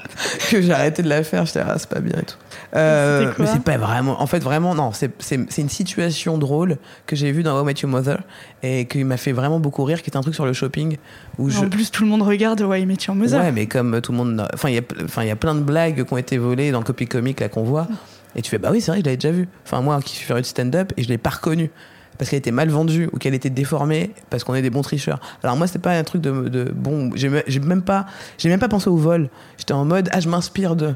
que 0.50 0.62
j'ai 0.62 0.72
arrêté 0.72 1.02
de 1.02 1.08
la 1.08 1.22
faire. 1.22 1.46
J'étais, 1.46 1.60
ah, 1.60 1.74
c'est 1.78 1.88
pas 1.88 2.00
bien 2.00 2.18
et 2.20 2.24
tout. 2.24 2.36
Euh, 2.74 3.32
mais 3.38 3.46
c'est 3.46 3.62
pas 3.62 3.76
vraiment. 3.76 4.20
En 4.20 4.26
fait, 4.26 4.40
vraiment, 4.40 4.74
non. 4.74 4.92
C'est, 4.92 5.10
une 5.58 5.68
situation 5.68 6.38
drôle 6.38 6.78
que 7.06 7.16
j'ai 7.16 7.32
vue 7.32 7.42
dans 7.42 7.58
How 7.58 7.62
I 7.62 7.66
Met 7.66 7.74
Your 7.82 7.90
Mother 7.90 8.22
et 8.62 8.86
qui 8.86 9.04
m'a 9.04 9.16
fait 9.16 9.32
vraiment 9.32 9.60
beaucoup 9.60 9.84
rire, 9.84 10.02
qui 10.02 10.10
est 10.10 10.16
un 10.16 10.22
truc 10.22 10.34
sur 10.34 10.46
le 10.46 10.52
shopping. 10.52 10.96
Où 11.38 11.50
je... 11.50 11.58
En 11.58 11.68
plus, 11.68 11.90
tout 11.90 12.02
le 12.04 12.08
monde 12.08 12.22
regarde 12.22 12.60
How 12.60 12.74
I 12.74 12.86
Met 12.86 12.96
Your 13.06 13.16
Mother. 13.16 13.40
Ouais, 13.40 13.52
mais 13.52 13.66
comme 13.66 14.00
tout 14.00 14.12
le 14.12 14.18
monde. 14.18 14.46
Enfin, 14.54 14.70
il 14.70 14.74
y 14.74 15.30
a, 15.30 15.36
plein 15.36 15.54
de 15.54 15.60
blagues 15.60 16.04
qui 16.04 16.12
ont 16.12 16.18
été 16.18 16.38
volées 16.38 16.70
dans 16.70 16.82
Copy 16.82 17.06
Comic 17.06 17.40
là 17.40 17.48
qu'on 17.48 17.64
voit. 17.64 17.88
Et 18.34 18.42
tu 18.42 18.50
fais, 18.50 18.58
bah 18.58 18.68
oui, 18.70 18.80
c'est 18.80 18.90
vrai, 18.90 19.00
je 19.00 19.04
l'avais 19.04 19.16
déjà 19.16 19.32
vu. 19.32 19.48
Enfin, 19.64 19.80
moi 19.80 20.00
qui 20.02 20.14
suis 20.14 20.26
faire 20.26 20.36
du 20.36 20.44
stand-up 20.44 20.92
et 20.96 21.02
je 21.02 21.08
l'ai 21.08 21.18
pas 21.18 21.30
reconnu 21.30 21.70
parce 22.18 22.30
qu'elle 22.30 22.38
était 22.38 22.50
mal 22.50 22.68
vendue 22.68 23.08
ou 23.12 23.18
qu'elle 23.18 23.34
était 23.34 23.50
déformée 23.50 24.12
parce 24.30 24.44
qu'on 24.44 24.54
est 24.54 24.62
des 24.62 24.70
bons 24.70 24.82
tricheurs. 24.82 25.20
Alors 25.42 25.56
moi 25.56 25.66
c'était 25.66 25.78
pas 25.78 25.92
un 25.92 26.04
truc 26.04 26.22
de, 26.22 26.48
de 26.48 26.64
bon, 26.64 27.10
j'ai 27.14 27.28
même 27.28 27.82
pas 27.82 28.06
j'ai 28.38 28.48
même 28.48 28.60
pas 28.60 28.68
pensé 28.68 28.88
au 28.88 28.96
vol. 28.96 29.28
J'étais 29.58 29.72
en 29.72 29.84
mode 29.84 30.08
ah 30.12 30.20
je 30.20 30.28
m'inspire 30.28 30.76
de. 30.76 30.94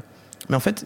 Mais 0.49 0.55
en 0.55 0.59
fait 0.59 0.85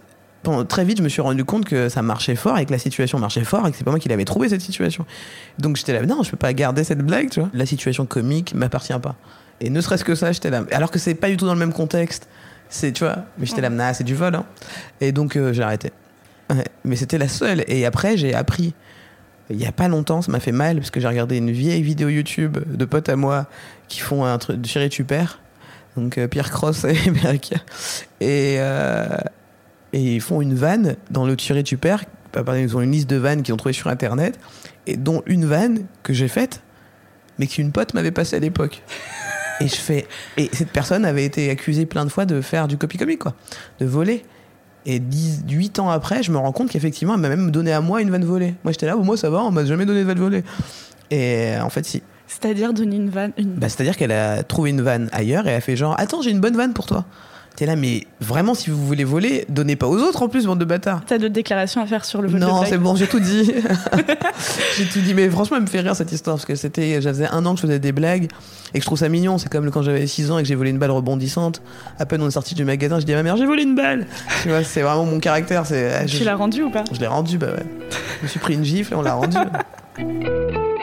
très 0.68 0.86
vite 0.86 1.00
je 1.00 1.04
me 1.04 1.10
suis 1.10 1.22
rendu 1.22 1.44
compte 1.44 1.66
que 1.66 1.90
ça 1.90 2.02
marchait 2.02 2.36
fort 2.36 2.58
et 2.60 2.66
que 2.66 2.72
la 2.72 2.78
situation 2.78 3.18
marchait 3.18 3.44
fort 3.44 3.68
et 3.68 3.72
que 3.72 3.78
c'est 3.78 3.84
pas 3.84 3.92
moi 3.92 4.00
qui 4.00 4.10
l'avais 4.10 4.26
trouvé 4.26 4.50
cette 4.50 4.62
situation. 4.62 5.06
Donc 5.60 5.78
j'étais 5.78 5.94
là 5.94 6.06
non 6.06 6.24
je 6.24 6.32
peux 6.32 6.38
pas 6.38 6.54
garder 6.54 6.84
cette 6.84 7.02
blague 7.02 7.30
tu 7.30 7.40
vois. 7.40 7.50
La 7.54 7.66
situation 7.66 8.06
comique 8.06 8.54
m'appartient 8.54 9.00
pas. 9.02 9.16
Et 9.62 9.70
ne 9.70 9.82
serait-ce 9.82 10.04
que 10.04 10.16
ça 10.16 10.32
j'étais 10.32 10.50
là 10.50 10.64
alors 10.72 10.92
que 10.92 11.00
c'est 11.00 11.16
pas 11.16 11.30
du 11.30 11.38
tout 11.38 11.46
dans 11.46 11.54
le 11.54 11.60
même 11.60 11.74
contexte. 11.74 12.28
C'est 12.70 12.92
tu 12.92 13.04
vois 13.04 13.18
mais 13.38 13.46
j'étais 13.46 13.62
là 13.62 13.70
nah, 13.70 13.94
c'est 13.94 14.04
du 14.04 14.16
vol 14.16 14.36
hein. 14.36 14.46
Et 15.02 15.12
donc 15.12 15.36
euh, 15.36 15.54
j'ai 15.54 15.64
arrêté. 15.64 15.92
Ouais, 16.50 16.66
mais 16.84 16.96
c'était 16.96 17.18
la 17.18 17.28
seule 17.28 17.64
et 17.68 17.86
après 17.86 18.18
j'ai 18.18 18.36
appris 18.36 18.76
il 19.50 19.58
y 19.62 19.66
a 19.66 19.72
pas 19.72 19.88
longtemps, 19.88 20.22
ça 20.22 20.32
m'a 20.32 20.40
fait 20.40 20.52
mal 20.52 20.78
parce 20.78 20.92
que 20.92 21.00
j'ai 21.00 21.08
regardé 21.08 21.38
une 21.38 21.52
vieille 21.52 21.84
vidéo 21.84 22.10
YouTube 22.10 22.58
de 22.66 22.86
potes 22.86 23.10
à 23.10 23.16
moi 23.16 23.48
qui 23.88 24.00
font 24.00 24.26
un 24.26 24.38
truc 24.38 24.62
de 24.62 24.68
Chéri 24.68 24.90
tu 24.90 25.04
perds. 25.04 25.40
Donc 25.96 26.18
euh, 26.18 26.28
Pierre 26.28 26.50
Cross 26.50 26.86
et. 26.86 26.96
Et, 28.22 28.56
euh, 28.60 29.18
et 29.94 30.16
ils 30.16 30.22
font 30.22 30.42
une 30.42 30.56
vanne 30.56 30.96
dans 31.12 31.26
le 31.26 31.36
Chéri 31.38 31.64
tu 31.64 31.78
perds. 31.78 32.06
Pardon, 32.32 32.56
ils 32.56 32.76
ont 32.76 32.82
une 32.82 32.92
liste 32.92 33.10
de 33.10 33.16
vannes 33.16 33.44
qu'ils 33.44 33.54
ont 33.54 33.58
trouvées 33.58 33.74
sur 33.74 33.88
internet 33.88 34.38
et 34.88 34.98
dont 34.98 35.22
une 35.26 35.46
vanne 35.46 35.86
que 36.04 36.14
j'ai 36.14 36.28
faite 36.28 36.62
mais 37.38 37.48
qu'une 37.48 37.72
pote 37.72 37.94
m'avait 37.94 38.12
passée 38.12 38.36
à 38.36 38.40
l'époque. 38.40 38.82
Et 39.62 39.68
je 39.68 39.76
fais 39.76 40.08
et 40.38 40.50
cette 40.52 40.72
personne 40.72 41.06
avait 41.06 41.24
été 41.24 41.50
accusée 41.50 41.86
plein 41.86 42.06
de 42.06 42.10
fois 42.10 42.26
de 42.26 42.42
faire 42.42 42.68
du 42.68 42.78
copy 42.78 42.98
comique 42.98 43.20
quoi, 43.20 43.36
de 43.80 43.86
voler. 43.86 44.24
Et 44.86 45.00
10, 45.00 45.46
8 45.50 45.80
ans 45.80 45.90
après, 45.90 46.22
je 46.22 46.32
me 46.32 46.38
rends 46.38 46.52
compte 46.52 46.70
qu'effectivement, 46.70 47.16
elle 47.16 47.22
m'a 47.22 47.30
même 47.30 47.52
donné 47.52 47.72
à 47.74 47.82
moi 47.82 48.02
une 48.02 48.12
vanne 48.12 48.26
volée. 48.26 48.54
Moi, 48.64 48.72
j'étais 48.72 48.86
là, 48.86 48.96
oh, 48.98 49.04
moi, 49.04 49.18
ça 49.18 49.30
va, 49.30 49.44
on 49.44 49.52
m'a 49.52 49.66
jamais 49.66 49.86
donné 49.86 50.02
de 50.02 50.06
vanne 50.06 50.20
volée. 50.20 50.44
Et 51.10 51.54
en 51.62 51.70
fait, 51.70 51.86
si. 51.86 52.04
C'est-à-dire 52.28 52.74
donner 52.74 52.96
une 52.96 53.10
vanne 53.10 53.32
une... 53.38 53.54
Bah, 53.54 53.70
C'est-à-dire 53.70 53.98
qu'elle 53.98 54.12
a 54.12 54.44
trouvé 54.44 54.72
une 54.72 54.82
vanne 54.82 55.10
ailleurs 55.12 55.48
et 55.48 55.52
elle 55.52 55.58
a 55.58 55.62
fait 55.62 55.76
genre, 55.76 55.96
attends, 56.00 56.22
j'ai 56.22 56.32
une 56.32 56.40
bonne 56.40 56.56
vanne 56.56 56.74
pour 56.74 56.86
toi. 56.86 57.06
T'es 57.56 57.66
là, 57.66 57.78
mais 57.78 58.06
vraiment, 58.20 58.54
si 58.54 58.70
vous 58.70 58.86
voulez 58.86 59.06
voler, 59.06 59.46
donnez 59.48 59.78
pas 59.78 59.88
aux 59.88 59.98
autres 59.98 60.22
en 60.22 60.28
plus, 60.28 60.46
bande 60.46 60.60
de 60.60 60.66
bâtards. 60.66 61.04
T'as 61.08 61.18
d'autres 61.18 61.34
déclarations 61.34 61.82
à 61.82 61.86
faire 61.86 62.04
sur 62.04 62.22
le 62.22 62.28
vol 62.28 62.42
Non, 62.42 62.66
c'est 62.66 62.78
bon, 62.78 62.98
j'ai 62.98 63.08
tout 63.08 63.22
dit. 63.22 63.54
j'ai 64.78 64.86
tout 64.86 65.00
dit, 65.00 65.14
mais 65.14 65.30
franchement, 65.30 65.56
elle 65.58 65.64
me 65.64 65.68
fait 65.68 65.80
rire 65.80 65.96
cette 65.96 66.12
histoire 66.12 66.36
parce 66.36 66.46
que 66.46 66.56
c'était, 66.56 67.02
j'avais 67.02 67.28
un 67.28 67.46
an 67.46 67.54
que 67.54 67.62
je 67.62 67.68
faisais 67.68 67.80
des 67.80 67.94
blagues 67.94 68.28
et 68.74 68.80
que 68.80 68.82
je 68.82 68.86
trouve 68.86 68.98
ça 68.98 69.08
mignon. 69.08 69.38
C'est 69.38 69.50
comme 69.50 69.72
quand 69.72 69.84
j'avais 69.84 70.06
6 70.06 70.32
ans 70.32 70.38
et 70.38 70.42
que 70.42 70.48
j'ai 70.50 70.56
volé 70.56 70.72
une 70.72 70.80
balle 70.80 70.92
rebondissante. 70.92 71.62
À 71.98 72.06
peine 72.06 72.22
on 72.22 72.28
est 72.28 72.32
sorti 72.32 72.56
du 72.56 72.66
magasin, 72.66 73.00
je 73.00 73.06
dis 73.06 73.14
à 73.14 73.16
ma 73.16 73.24
mère, 73.24 73.38
j'ai 73.38 73.46
volé 73.46 73.64
une 73.64 73.76
balle. 73.76 74.06
tu 74.44 74.50
vois, 74.50 74.64
c'est 74.64 74.82
vraiment 74.82 75.06
mon 75.06 75.20
caractère. 75.20 75.66
C'est, 75.66 76.06
Tu 76.08 76.26
l'as 76.26 76.36
rendu 76.36 76.64
ou 76.64 76.70
pas? 76.70 76.84
Je 76.92 77.00
l'ai 77.00 77.08
rendu, 77.08 77.38
bah 77.38 77.48
ouais. 77.48 77.66
Je 78.20 78.24
me 78.24 78.28
suis 78.28 78.40
pris 78.40 78.56
une 78.56 78.66
gifle 78.66 78.94
et 78.94 78.96
on 78.98 79.02
l'a 79.02 79.14
rendu. 79.14 79.38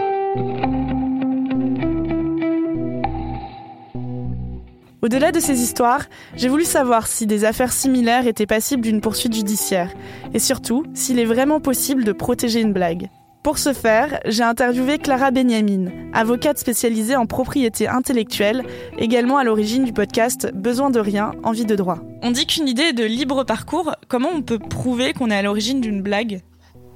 Au-delà 5.04 5.32
de 5.32 5.40
ces 5.40 5.60
histoires, 5.60 6.04
j'ai 6.36 6.48
voulu 6.48 6.64
savoir 6.64 7.08
si 7.08 7.26
des 7.26 7.44
affaires 7.44 7.72
similaires 7.72 8.28
étaient 8.28 8.46
passibles 8.46 8.82
d'une 8.82 9.00
poursuite 9.00 9.34
judiciaire, 9.34 9.90
et 10.32 10.38
surtout 10.38 10.84
s'il 10.94 11.18
est 11.18 11.24
vraiment 11.24 11.58
possible 11.58 12.04
de 12.04 12.12
protéger 12.12 12.60
une 12.60 12.72
blague. 12.72 13.08
Pour 13.42 13.58
ce 13.58 13.72
faire, 13.72 14.20
j'ai 14.26 14.44
interviewé 14.44 14.98
Clara 14.98 15.32
Benyamin, 15.32 15.90
avocate 16.12 16.58
spécialisée 16.58 17.16
en 17.16 17.26
propriété 17.26 17.88
intellectuelle, 17.88 18.62
également 18.96 19.38
à 19.38 19.42
l'origine 19.42 19.82
du 19.82 19.92
podcast 19.92 20.52
Besoin 20.54 20.90
de 20.90 21.00
rien, 21.00 21.32
envie 21.42 21.64
de 21.64 21.74
droit. 21.74 21.98
On 22.22 22.30
dit 22.30 22.46
qu'une 22.46 22.68
idée 22.68 22.90
est 22.90 22.92
de 22.92 23.02
libre 23.02 23.42
parcours. 23.42 23.96
Comment 24.06 24.30
on 24.32 24.42
peut 24.42 24.60
prouver 24.60 25.14
qu'on 25.14 25.32
est 25.32 25.36
à 25.36 25.42
l'origine 25.42 25.80
d'une 25.80 26.02
blague? 26.02 26.42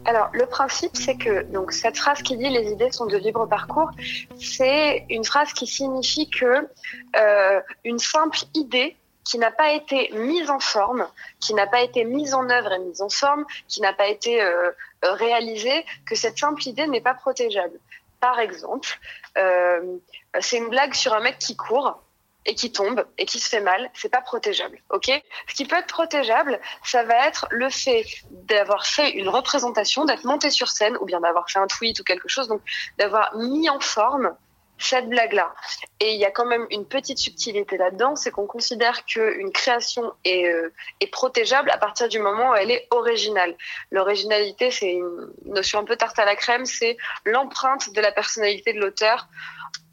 Alors, 0.07 0.31
le 0.33 0.47
principe, 0.47 0.93
c'est 0.95 1.17
que 1.17 1.43
donc 1.51 1.73
cette 1.73 1.99
phrase 1.99 2.23
qui 2.23 2.37
dit 2.37 2.49
les 2.49 2.71
idées 2.71 2.93
sont 2.93 3.07
de 3.07 3.17
libre 3.17 3.45
parcours, 3.47 3.91
c'est 4.39 5.05
une 5.11 5.25
phrase 5.25 5.53
qui 5.53 5.67
signifie 5.67 6.31
que 6.31 6.69
euh, 7.17 7.61
une 7.85 7.99
simple 7.99 8.39
idée 8.55 8.97
qui 9.25 9.39
n'a 9.39 9.51
pas 9.51 9.73
été 9.73 10.13
mise 10.13 10.49
en 10.49 10.61
forme, 10.61 11.09
qui 11.41 11.55
n'a 11.55 11.67
pas 11.67 11.81
été 11.83 12.05
mise 12.05 12.35
en 12.35 12.49
œuvre 12.49 12.73
et 12.73 12.79
mise 12.79 13.03
en 13.03 13.09
forme, 13.09 13.45
qui 13.67 13.81
n'a 13.81 13.93
pas 13.93 14.07
été 14.07 14.41
euh, 14.41 14.71
réalisée, 15.03 15.85
que 16.09 16.15
cette 16.15 16.39
simple 16.39 16.69
idée 16.69 16.87
n'est 16.87 17.01
pas 17.01 17.15
protégeable. 17.15 17.81
Par 18.21 18.39
exemple, 18.39 18.89
euh, 19.37 19.97
c'est 20.39 20.59
une 20.59 20.69
blague 20.69 20.95
sur 20.95 21.15
un 21.15 21.21
mec 21.21 21.39
qui 21.41 21.57
court 21.57 22.01
et 22.47 22.55
qui 22.55 22.73
tombe 22.73 23.05
et 23.19 23.27
qui 23.27 23.39
se 23.39 23.49
fait 23.49 23.61
mal, 23.61 23.91
c'est 23.95 24.09
pas 24.09 24.21
protégeable, 24.21 24.81
ok? 24.91 25.11
Ce 25.49 25.55
qui 25.55 25.67
peut 25.67 25.77
être 25.77 25.89
protégeable, 25.89 26.61
ça 26.85 27.03
va 27.03 27.27
être 27.27 27.47
le 27.51 27.69
fait 27.71 28.05
d'avoir 28.31 28.87
fait 28.87 29.11
une 29.11 29.29
représentation, 29.29 30.05
d'être 30.05 30.25
monté 30.25 30.51
sur 30.51 30.69
scène 30.69 30.97
ou 31.01 31.05
bien 31.05 31.21
d'avoir 31.21 31.51
fait 31.51 31.59
un 31.59 31.67
tweet 31.67 32.01
ou 32.01 32.05
quelque 32.05 32.29
chose, 32.29 32.49
donc 32.49 32.63
d'avoir 32.99 33.37
mis 33.37 33.69
en 33.69 33.81
forme 33.81 34.35
cette 34.79 35.09
blague-là. 35.09 35.55
Et 36.01 36.13
il 36.13 36.21
y 36.21 36.25
a 36.25 36.31
quand 36.31 36.45
même 36.45 36.67
une 36.71 36.85
petite 36.85 37.19
subtilité 37.19 37.79
là-dedans, 37.79 38.15
c'est 38.15 38.31
qu'on 38.31 38.47
considère 38.47 39.05
qu'une 39.07 39.51
création 39.51 40.13
est, 40.25 40.47
euh, 40.47 40.73
est 41.01 41.07
protégeable 41.07 41.71
à 41.71 41.79
partir 41.79 42.09
du 42.09 42.19
moment 42.19 42.51
où 42.51 42.55
elle 42.55 42.71
est 42.71 42.87
originale. 42.91 43.57
L'originalité, 43.91 44.71
c'est 44.71 44.93
une 44.93 45.33
notion 45.47 45.79
un 45.79 45.85
peu 45.85 45.97
tarte 45.97 46.19
à 46.19 46.25
la 46.25 46.37
crème, 46.37 46.67
c'est 46.67 46.97
l'empreinte 47.25 47.93
de 47.95 48.01
la 48.01 48.13
personnalité 48.13 48.73
de 48.75 48.81
l'auteur. 48.81 49.29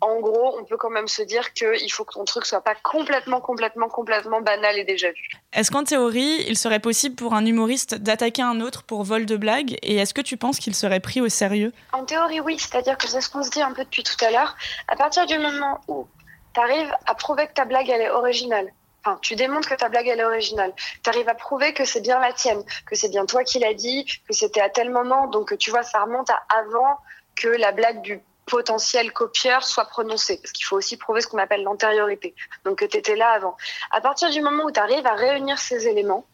En 0.03 0.19
gros, 0.19 0.57
on 0.59 0.65
peut 0.65 0.75
quand 0.75 0.89
même 0.89 1.07
se 1.07 1.21
dire 1.21 1.53
qu'il 1.53 1.89
faut 1.89 2.03
que 2.03 2.15
ton 2.15 2.25
truc 2.25 2.45
soit 2.45 2.59
pas 2.59 2.75
complètement, 2.75 3.39
complètement, 3.39 3.87
complètement 3.87 4.41
banal 4.41 4.77
et 4.77 4.83
déjà 4.83 5.09
vu. 5.09 5.29
Est-ce 5.53 5.71
qu'en 5.71 5.85
théorie, 5.85 6.43
il 6.45 6.57
serait 6.57 6.81
possible 6.81 7.15
pour 7.15 7.33
un 7.33 7.45
humoriste 7.45 7.95
d'attaquer 7.95 8.41
un 8.41 8.59
autre 8.59 8.83
pour 8.83 9.03
vol 9.05 9.25
de 9.25 9.37
blague 9.37 9.77
Et 9.81 9.95
est-ce 9.95 10.13
que 10.13 10.19
tu 10.19 10.35
penses 10.35 10.59
qu'il 10.59 10.75
serait 10.75 10.99
pris 10.99 11.21
au 11.21 11.29
sérieux? 11.29 11.71
En 11.93 12.03
théorie, 12.03 12.41
oui. 12.41 12.59
C'est-à-dire 12.59 12.97
que 12.97 13.07
c'est 13.07 13.21
ce 13.21 13.29
qu'on 13.29 13.43
se 13.43 13.49
dit 13.49 13.61
un 13.61 13.71
peu 13.71 13.85
depuis 13.85 14.03
tout 14.03 14.17
à 14.25 14.29
l'heure. 14.29 14.57
À 14.89 14.97
partir 14.97 15.25
du 15.25 15.39
moment 15.39 15.79
où 15.87 16.05
tu 16.53 16.59
arrives 16.59 16.93
à 17.05 17.15
prouver 17.15 17.47
que 17.47 17.53
ta 17.53 17.63
blague, 17.63 17.89
elle 17.89 18.01
est 18.01 18.09
originale, 18.09 18.73
Enfin, 19.05 19.17
tu 19.21 19.35
démontres 19.35 19.69
que 19.69 19.75
ta 19.75 19.89
blague 19.89 20.07
elle 20.07 20.19
est 20.19 20.25
originale. 20.25 20.73
Tu 21.03 21.09
arrives 21.09 21.27
à 21.27 21.35
prouver 21.35 21.73
que 21.73 21.83
c'est 21.83 21.99
bien 21.99 22.19
la 22.19 22.31
tienne, 22.31 22.63
que 22.85 22.95
c'est 22.95 23.09
bien 23.09 23.25
toi 23.25 23.43
qui 23.43 23.59
l'as 23.59 23.73
dit, 23.73 24.05
que 24.05 24.33
c'était 24.33 24.61
à 24.61 24.69
tel 24.69 24.89
moment. 24.89 25.27
Donc 25.27 25.57
tu 25.57 25.71
vois, 25.71 25.83
ça 25.83 26.01
remonte 26.03 26.29
à 26.29 26.41
avant 26.57 26.97
que 27.35 27.49
la 27.49 27.73
blague 27.73 28.01
du 28.01 28.21
potentiel 28.45 29.11
copieur 29.13 29.63
soit 29.63 29.85
prononcée. 29.85 30.37
Parce 30.41 30.51
qu'il 30.51 30.65
faut 30.65 30.77
aussi 30.77 30.97
prouver 30.97 31.21
ce 31.21 31.27
qu'on 31.27 31.37
appelle 31.37 31.63
l'antériorité. 31.63 32.35
Donc 32.65 32.79
que 32.79 32.85
tu 32.85 32.97
étais 32.97 33.15
là 33.15 33.31
avant. 33.31 33.57
À 33.91 34.01
partir 34.01 34.29
du 34.29 34.41
moment 34.41 34.65
où 34.65 34.71
tu 34.71 34.79
arrives 34.79 35.05
à 35.07 35.13
réunir 35.13 35.57
ces 35.59 35.87
éléments, 35.87 36.25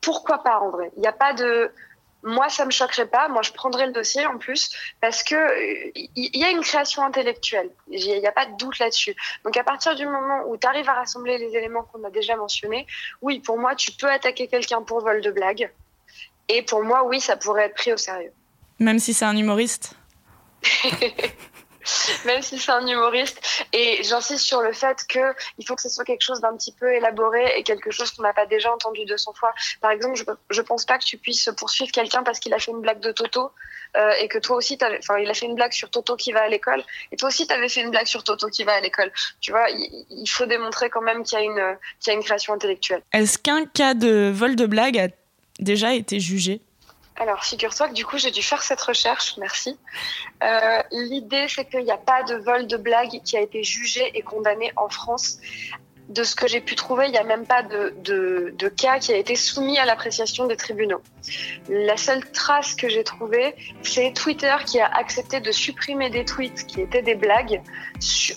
pourquoi 0.00 0.42
pas 0.42 0.60
en 0.60 0.70
vrai? 0.70 0.90
Il 0.96 1.00
n'y 1.00 1.08
a 1.08 1.12
pas 1.12 1.32
de 1.32 1.70
moi, 2.22 2.48
ça 2.48 2.64
me 2.64 2.70
choquerait 2.70 3.06
pas. 3.06 3.28
Moi, 3.28 3.42
je 3.42 3.52
prendrais 3.52 3.86
le 3.86 3.92
dossier 3.92 4.26
en 4.26 4.36
plus 4.38 4.70
parce 5.00 5.22
que 5.22 5.34
euh, 5.34 5.90
il 5.94 6.36
y 6.36 6.44
a 6.44 6.50
une 6.50 6.60
création 6.60 7.04
intellectuelle. 7.04 7.70
Il 7.88 8.18
n'y 8.18 8.26
a 8.26 8.32
pas 8.32 8.46
de 8.46 8.56
doute 8.56 8.78
là-dessus. 8.78 9.14
Donc, 9.44 9.56
à 9.56 9.64
partir 9.64 9.94
du 9.94 10.06
moment 10.06 10.42
où 10.48 10.56
tu 10.56 10.66
arrives 10.66 10.88
à 10.88 10.94
rassembler 10.94 11.38
les 11.38 11.56
éléments 11.56 11.84
qu'on 11.84 12.02
a 12.04 12.10
déjà 12.10 12.36
mentionnés, 12.36 12.86
oui, 13.22 13.40
pour 13.40 13.58
moi, 13.58 13.74
tu 13.74 13.92
peux 13.92 14.10
attaquer 14.10 14.48
quelqu'un 14.48 14.82
pour 14.82 15.00
vol 15.00 15.20
de 15.20 15.30
blague. 15.30 15.70
Et 16.48 16.62
pour 16.62 16.82
moi, 16.82 17.04
oui, 17.04 17.20
ça 17.20 17.36
pourrait 17.36 17.66
être 17.66 17.74
pris 17.74 17.92
au 17.92 17.96
sérieux. 17.96 18.32
Même 18.78 18.98
si 18.98 19.14
c'est 19.14 19.24
un 19.24 19.36
humoriste? 19.36 19.94
même 22.24 22.42
si 22.42 22.58
c'est 22.58 22.72
un 22.72 22.86
humoriste. 22.86 23.40
Et 23.72 24.02
j'insiste 24.02 24.44
sur 24.44 24.60
le 24.62 24.72
fait 24.72 24.98
que 25.08 25.34
il 25.58 25.66
faut 25.66 25.74
que 25.74 25.82
ce 25.82 25.88
soit 25.88 26.04
quelque 26.04 26.22
chose 26.22 26.40
d'un 26.40 26.56
petit 26.56 26.72
peu 26.72 26.92
élaboré 26.92 27.52
et 27.56 27.62
quelque 27.62 27.90
chose 27.90 28.10
qu'on 28.10 28.22
n'a 28.22 28.32
pas 28.32 28.46
déjà 28.46 28.72
entendu 28.72 29.04
200 29.04 29.32
fois. 29.34 29.54
Par 29.80 29.90
exemple, 29.90 30.16
je, 30.16 30.24
je 30.50 30.62
pense 30.62 30.84
pas 30.84 30.98
que 30.98 31.04
tu 31.04 31.18
puisses 31.18 31.50
poursuivre 31.56 31.92
quelqu'un 31.92 32.22
parce 32.22 32.38
qu'il 32.38 32.52
a 32.54 32.58
fait 32.58 32.70
une 32.70 32.80
blague 32.80 33.00
de 33.00 33.12
Toto 33.12 33.52
euh, 33.96 34.10
et 34.20 34.28
que 34.28 34.38
toi 34.38 34.56
aussi, 34.56 34.78
enfin, 34.82 35.18
il 35.18 35.30
a 35.30 35.34
fait 35.34 35.46
une 35.46 35.54
blague 35.54 35.72
sur 35.72 35.90
Toto 35.90 36.16
qui 36.16 36.32
va 36.32 36.42
à 36.42 36.48
l'école 36.48 36.82
et 37.12 37.16
toi 37.16 37.28
aussi, 37.28 37.46
tu 37.46 37.54
avais 37.54 37.68
fait 37.68 37.82
une 37.82 37.90
blague 37.90 38.06
sur 38.06 38.24
Toto 38.24 38.48
qui 38.48 38.64
va 38.64 38.74
à 38.74 38.80
l'école. 38.80 39.12
Tu 39.40 39.52
vois, 39.52 39.66
il, 39.70 40.26
faut 40.28 40.46
démontrer 40.46 40.90
quand 40.90 41.02
même 41.02 41.22
qu'il 41.22 41.38
y 41.38 42.10
a 42.10 42.12
une 42.12 42.22
création 42.22 42.52
intellectuelle. 42.54 43.02
Est-ce 43.12 43.38
qu'un 43.38 43.64
cas 43.64 43.94
de 43.94 44.30
vol 44.34 44.56
de 44.56 44.66
blague 44.66 44.98
a 44.98 45.08
déjà 45.60 45.94
été 45.94 46.20
jugé? 46.20 46.60
Alors, 47.18 47.44
figure-toi 47.44 47.88
que 47.88 47.94
du 47.94 48.04
coup, 48.04 48.18
j'ai 48.18 48.30
dû 48.30 48.42
faire 48.42 48.62
cette 48.62 48.80
recherche, 48.80 49.36
merci. 49.38 49.78
Euh, 50.42 50.82
L'idée, 50.92 51.46
c'est 51.48 51.64
qu'il 51.64 51.84
n'y 51.84 51.90
a 51.90 51.96
pas 51.96 52.22
de 52.24 52.34
vol 52.36 52.66
de 52.66 52.76
blague 52.76 53.22
qui 53.24 53.36
a 53.36 53.40
été 53.40 53.62
jugé 53.62 54.10
et 54.14 54.22
condamné 54.22 54.72
en 54.76 54.88
France. 54.88 55.38
de 56.08 56.22
ce 56.22 56.36
que 56.36 56.46
j'ai 56.46 56.60
pu 56.60 56.76
trouver, 56.76 57.06
il 57.06 57.10
n'y 57.10 57.18
a 57.18 57.24
même 57.24 57.46
pas 57.46 57.64
de, 57.64 57.92
de, 58.04 58.68
cas 58.68 59.00
qui 59.00 59.12
a 59.12 59.16
été 59.16 59.34
soumis 59.34 59.76
à 59.76 59.84
l'appréciation 59.84 60.46
des 60.46 60.56
tribunaux. 60.56 61.02
La 61.68 61.96
seule 61.96 62.24
trace 62.30 62.76
que 62.76 62.88
j'ai 62.88 63.02
trouvée, 63.02 63.56
c'est 63.82 64.12
Twitter 64.12 64.54
qui 64.66 64.78
a 64.78 64.86
accepté 64.86 65.40
de 65.40 65.50
supprimer 65.50 66.08
des 66.08 66.24
tweets 66.24 66.64
qui 66.66 66.80
étaient 66.80 67.02
des 67.02 67.16
blagues 67.16 67.60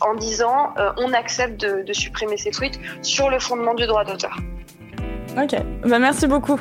en 0.01 0.15
disant 0.15 0.73
euh, 0.79 0.91
on 0.97 1.13
accepte 1.13 1.61
de, 1.61 1.83
de, 1.83 1.93
supprimer 1.93 2.37
ces 2.37 2.49
tweets 2.49 2.79
sur 3.03 3.29
le 3.29 3.37
fondement 3.37 3.75
du 3.75 3.85
droit 3.85 4.03
d'auteur. 4.03 4.35
Ok, 5.37 5.55
bah, 5.83 5.99
merci 5.99 6.25
beaucoup. 6.25 6.59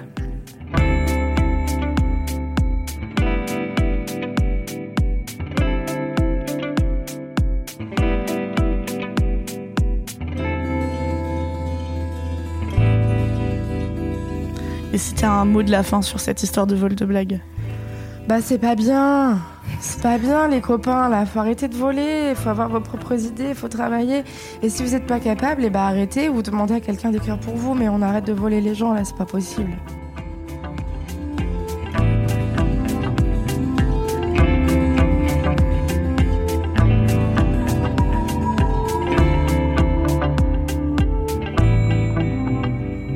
Et 14.98 15.00
si 15.00 15.14
t'as 15.14 15.30
un 15.30 15.44
mot 15.44 15.62
de 15.62 15.70
la 15.70 15.84
fin 15.84 16.02
sur 16.02 16.18
cette 16.18 16.42
histoire 16.42 16.66
de 16.66 16.74
vol 16.74 16.96
de 16.96 17.04
blague 17.04 17.40
Bah 18.26 18.40
c'est 18.40 18.58
pas 18.58 18.74
bien. 18.74 19.38
C'est 19.78 20.02
pas 20.02 20.18
bien 20.18 20.48
les 20.48 20.60
copains 20.60 21.08
là, 21.08 21.24
faut 21.24 21.38
arrêter 21.38 21.68
de 21.68 21.76
voler, 21.76 22.32
faut 22.34 22.48
avoir 22.48 22.68
vos 22.68 22.80
propres 22.80 23.14
idées, 23.24 23.54
faut 23.54 23.68
travailler. 23.68 24.24
Et 24.60 24.68
si 24.68 24.82
vous 24.82 24.90
n'êtes 24.90 25.06
pas 25.06 25.20
capable, 25.20 25.62
et 25.62 25.66
eh 25.66 25.70
bah 25.70 25.86
arrêtez 25.86 26.28
ou 26.28 26.42
demandez 26.42 26.74
à 26.74 26.80
quelqu'un 26.80 27.10
d'écrire 27.10 27.38
pour 27.38 27.54
vous, 27.54 27.74
mais 27.74 27.88
on 27.88 28.02
arrête 28.02 28.24
de 28.24 28.32
voler 28.32 28.60
les 28.60 28.74
gens 28.74 28.92
là, 28.92 29.04
c'est 29.04 29.16
pas 29.16 29.24
possible. 29.24 29.70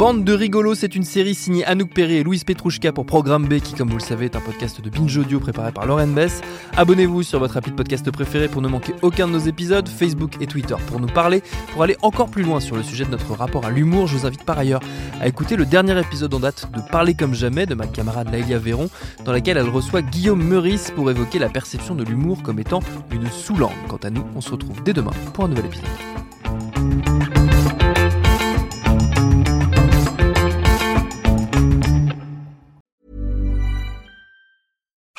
Bande 0.02 0.24
de 0.24 0.32
rigolos, 0.32 0.74
c'est 0.74 0.96
une 0.96 1.04
série 1.04 1.32
signée 1.32 1.64
Anouk 1.64 1.90
Perry 1.90 2.16
et 2.16 2.22
Louise 2.24 2.42
Petrouchka 2.42 2.90
pour 2.90 3.06
Programme 3.06 3.46
B, 3.46 3.60
qui, 3.60 3.72
comme 3.72 3.88
vous 3.88 3.98
le 3.98 4.02
savez, 4.02 4.24
est 4.24 4.34
un 4.34 4.40
podcast 4.40 4.80
de 4.80 4.90
binge 4.90 5.16
audio 5.16 5.38
préparé 5.38 5.70
par 5.70 5.86
Lauren 5.86 6.08
Bess. 6.08 6.40
Abonnez-vous 6.76 7.22
sur 7.22 7.38
votre 7.38 7.56
appli 7.56 7.70
de 7.70 7.76
podcast 7.76 8.10
préféré 8.10 8.48
pour 8.48 8.62
ne 8.62 8.66
manquer 8.66 8.94
aucun 9.02 9.28
de 9.28 9.32
nos 9.32 9.38
épisodes, 9.38 9.88
Facebook 9.88 10.32
et 10.40 10.48
Twitter 10.48 10.74
pour 10.88 10.98
nous 10.98 11.06
parler. 11.06 11.40
Pour 11.72 11.84
aller 11.84 11.96
encore 12.02 12.30
plus 12.30 12.42
loin 12.42 12.58
sur 12.58 12.74
le 12.74 12.82
sujet 12.82 13.04
de 13.04 13.10
notre 13.10 13.32
rapport 13.32 13.64
à 13.64 13.70
l'humour, 13.70 14.08
je 14.08 14.16
vous 14.16 14.26
invite 14.26 14.42
par 14.42 14.58
ailleurs 14.58 14.82
à 15.20 15.28
écouter 15.28 15.54
le 15.54 15.66
dernier 15.66 15.96
épisode 16.00 16.34
en 16.34 16.40
date 16.40 16.68
de 16.74 16.80
Parler 16.90 17.14
comme 17.14 17.32
jamais 17.32 17.66
de 17.66 17.76
ma 17.76 17.86
camarade 17.86 18.28
Laïlia 18.32 18.58
Véron, 18.58 18.90
dans 19.24 19.30
laquelle 19.30 19.56
elle 19.56 19.68
reçoit 19.68 20.02
Guillaume 20.02 20.42
Meurice 20.42 20.90
pour 20.90 21.12
évoquer 21.12 21.38
la 21.38 21.48
perception 21.48 21.94
de 21.94 22.02
l'humour 22.02 22.42
comme 22.42 22.58
étant 22.58 22.80
une 23.12 23.30
sous-langue. 23.30 23.70
Quant 23.86 24.00
à 24.02 24.10
nous, 24.10 24.24
on 24.34 24.40
se 24.40 24.50
retrouve 24.50 24.82
dès 24.82 24.94
demain 24.94 25.12
pour 25.32 25.44
un 25.44 25.48
nouvel 25.48 25.66
épisode. 25.66 25.86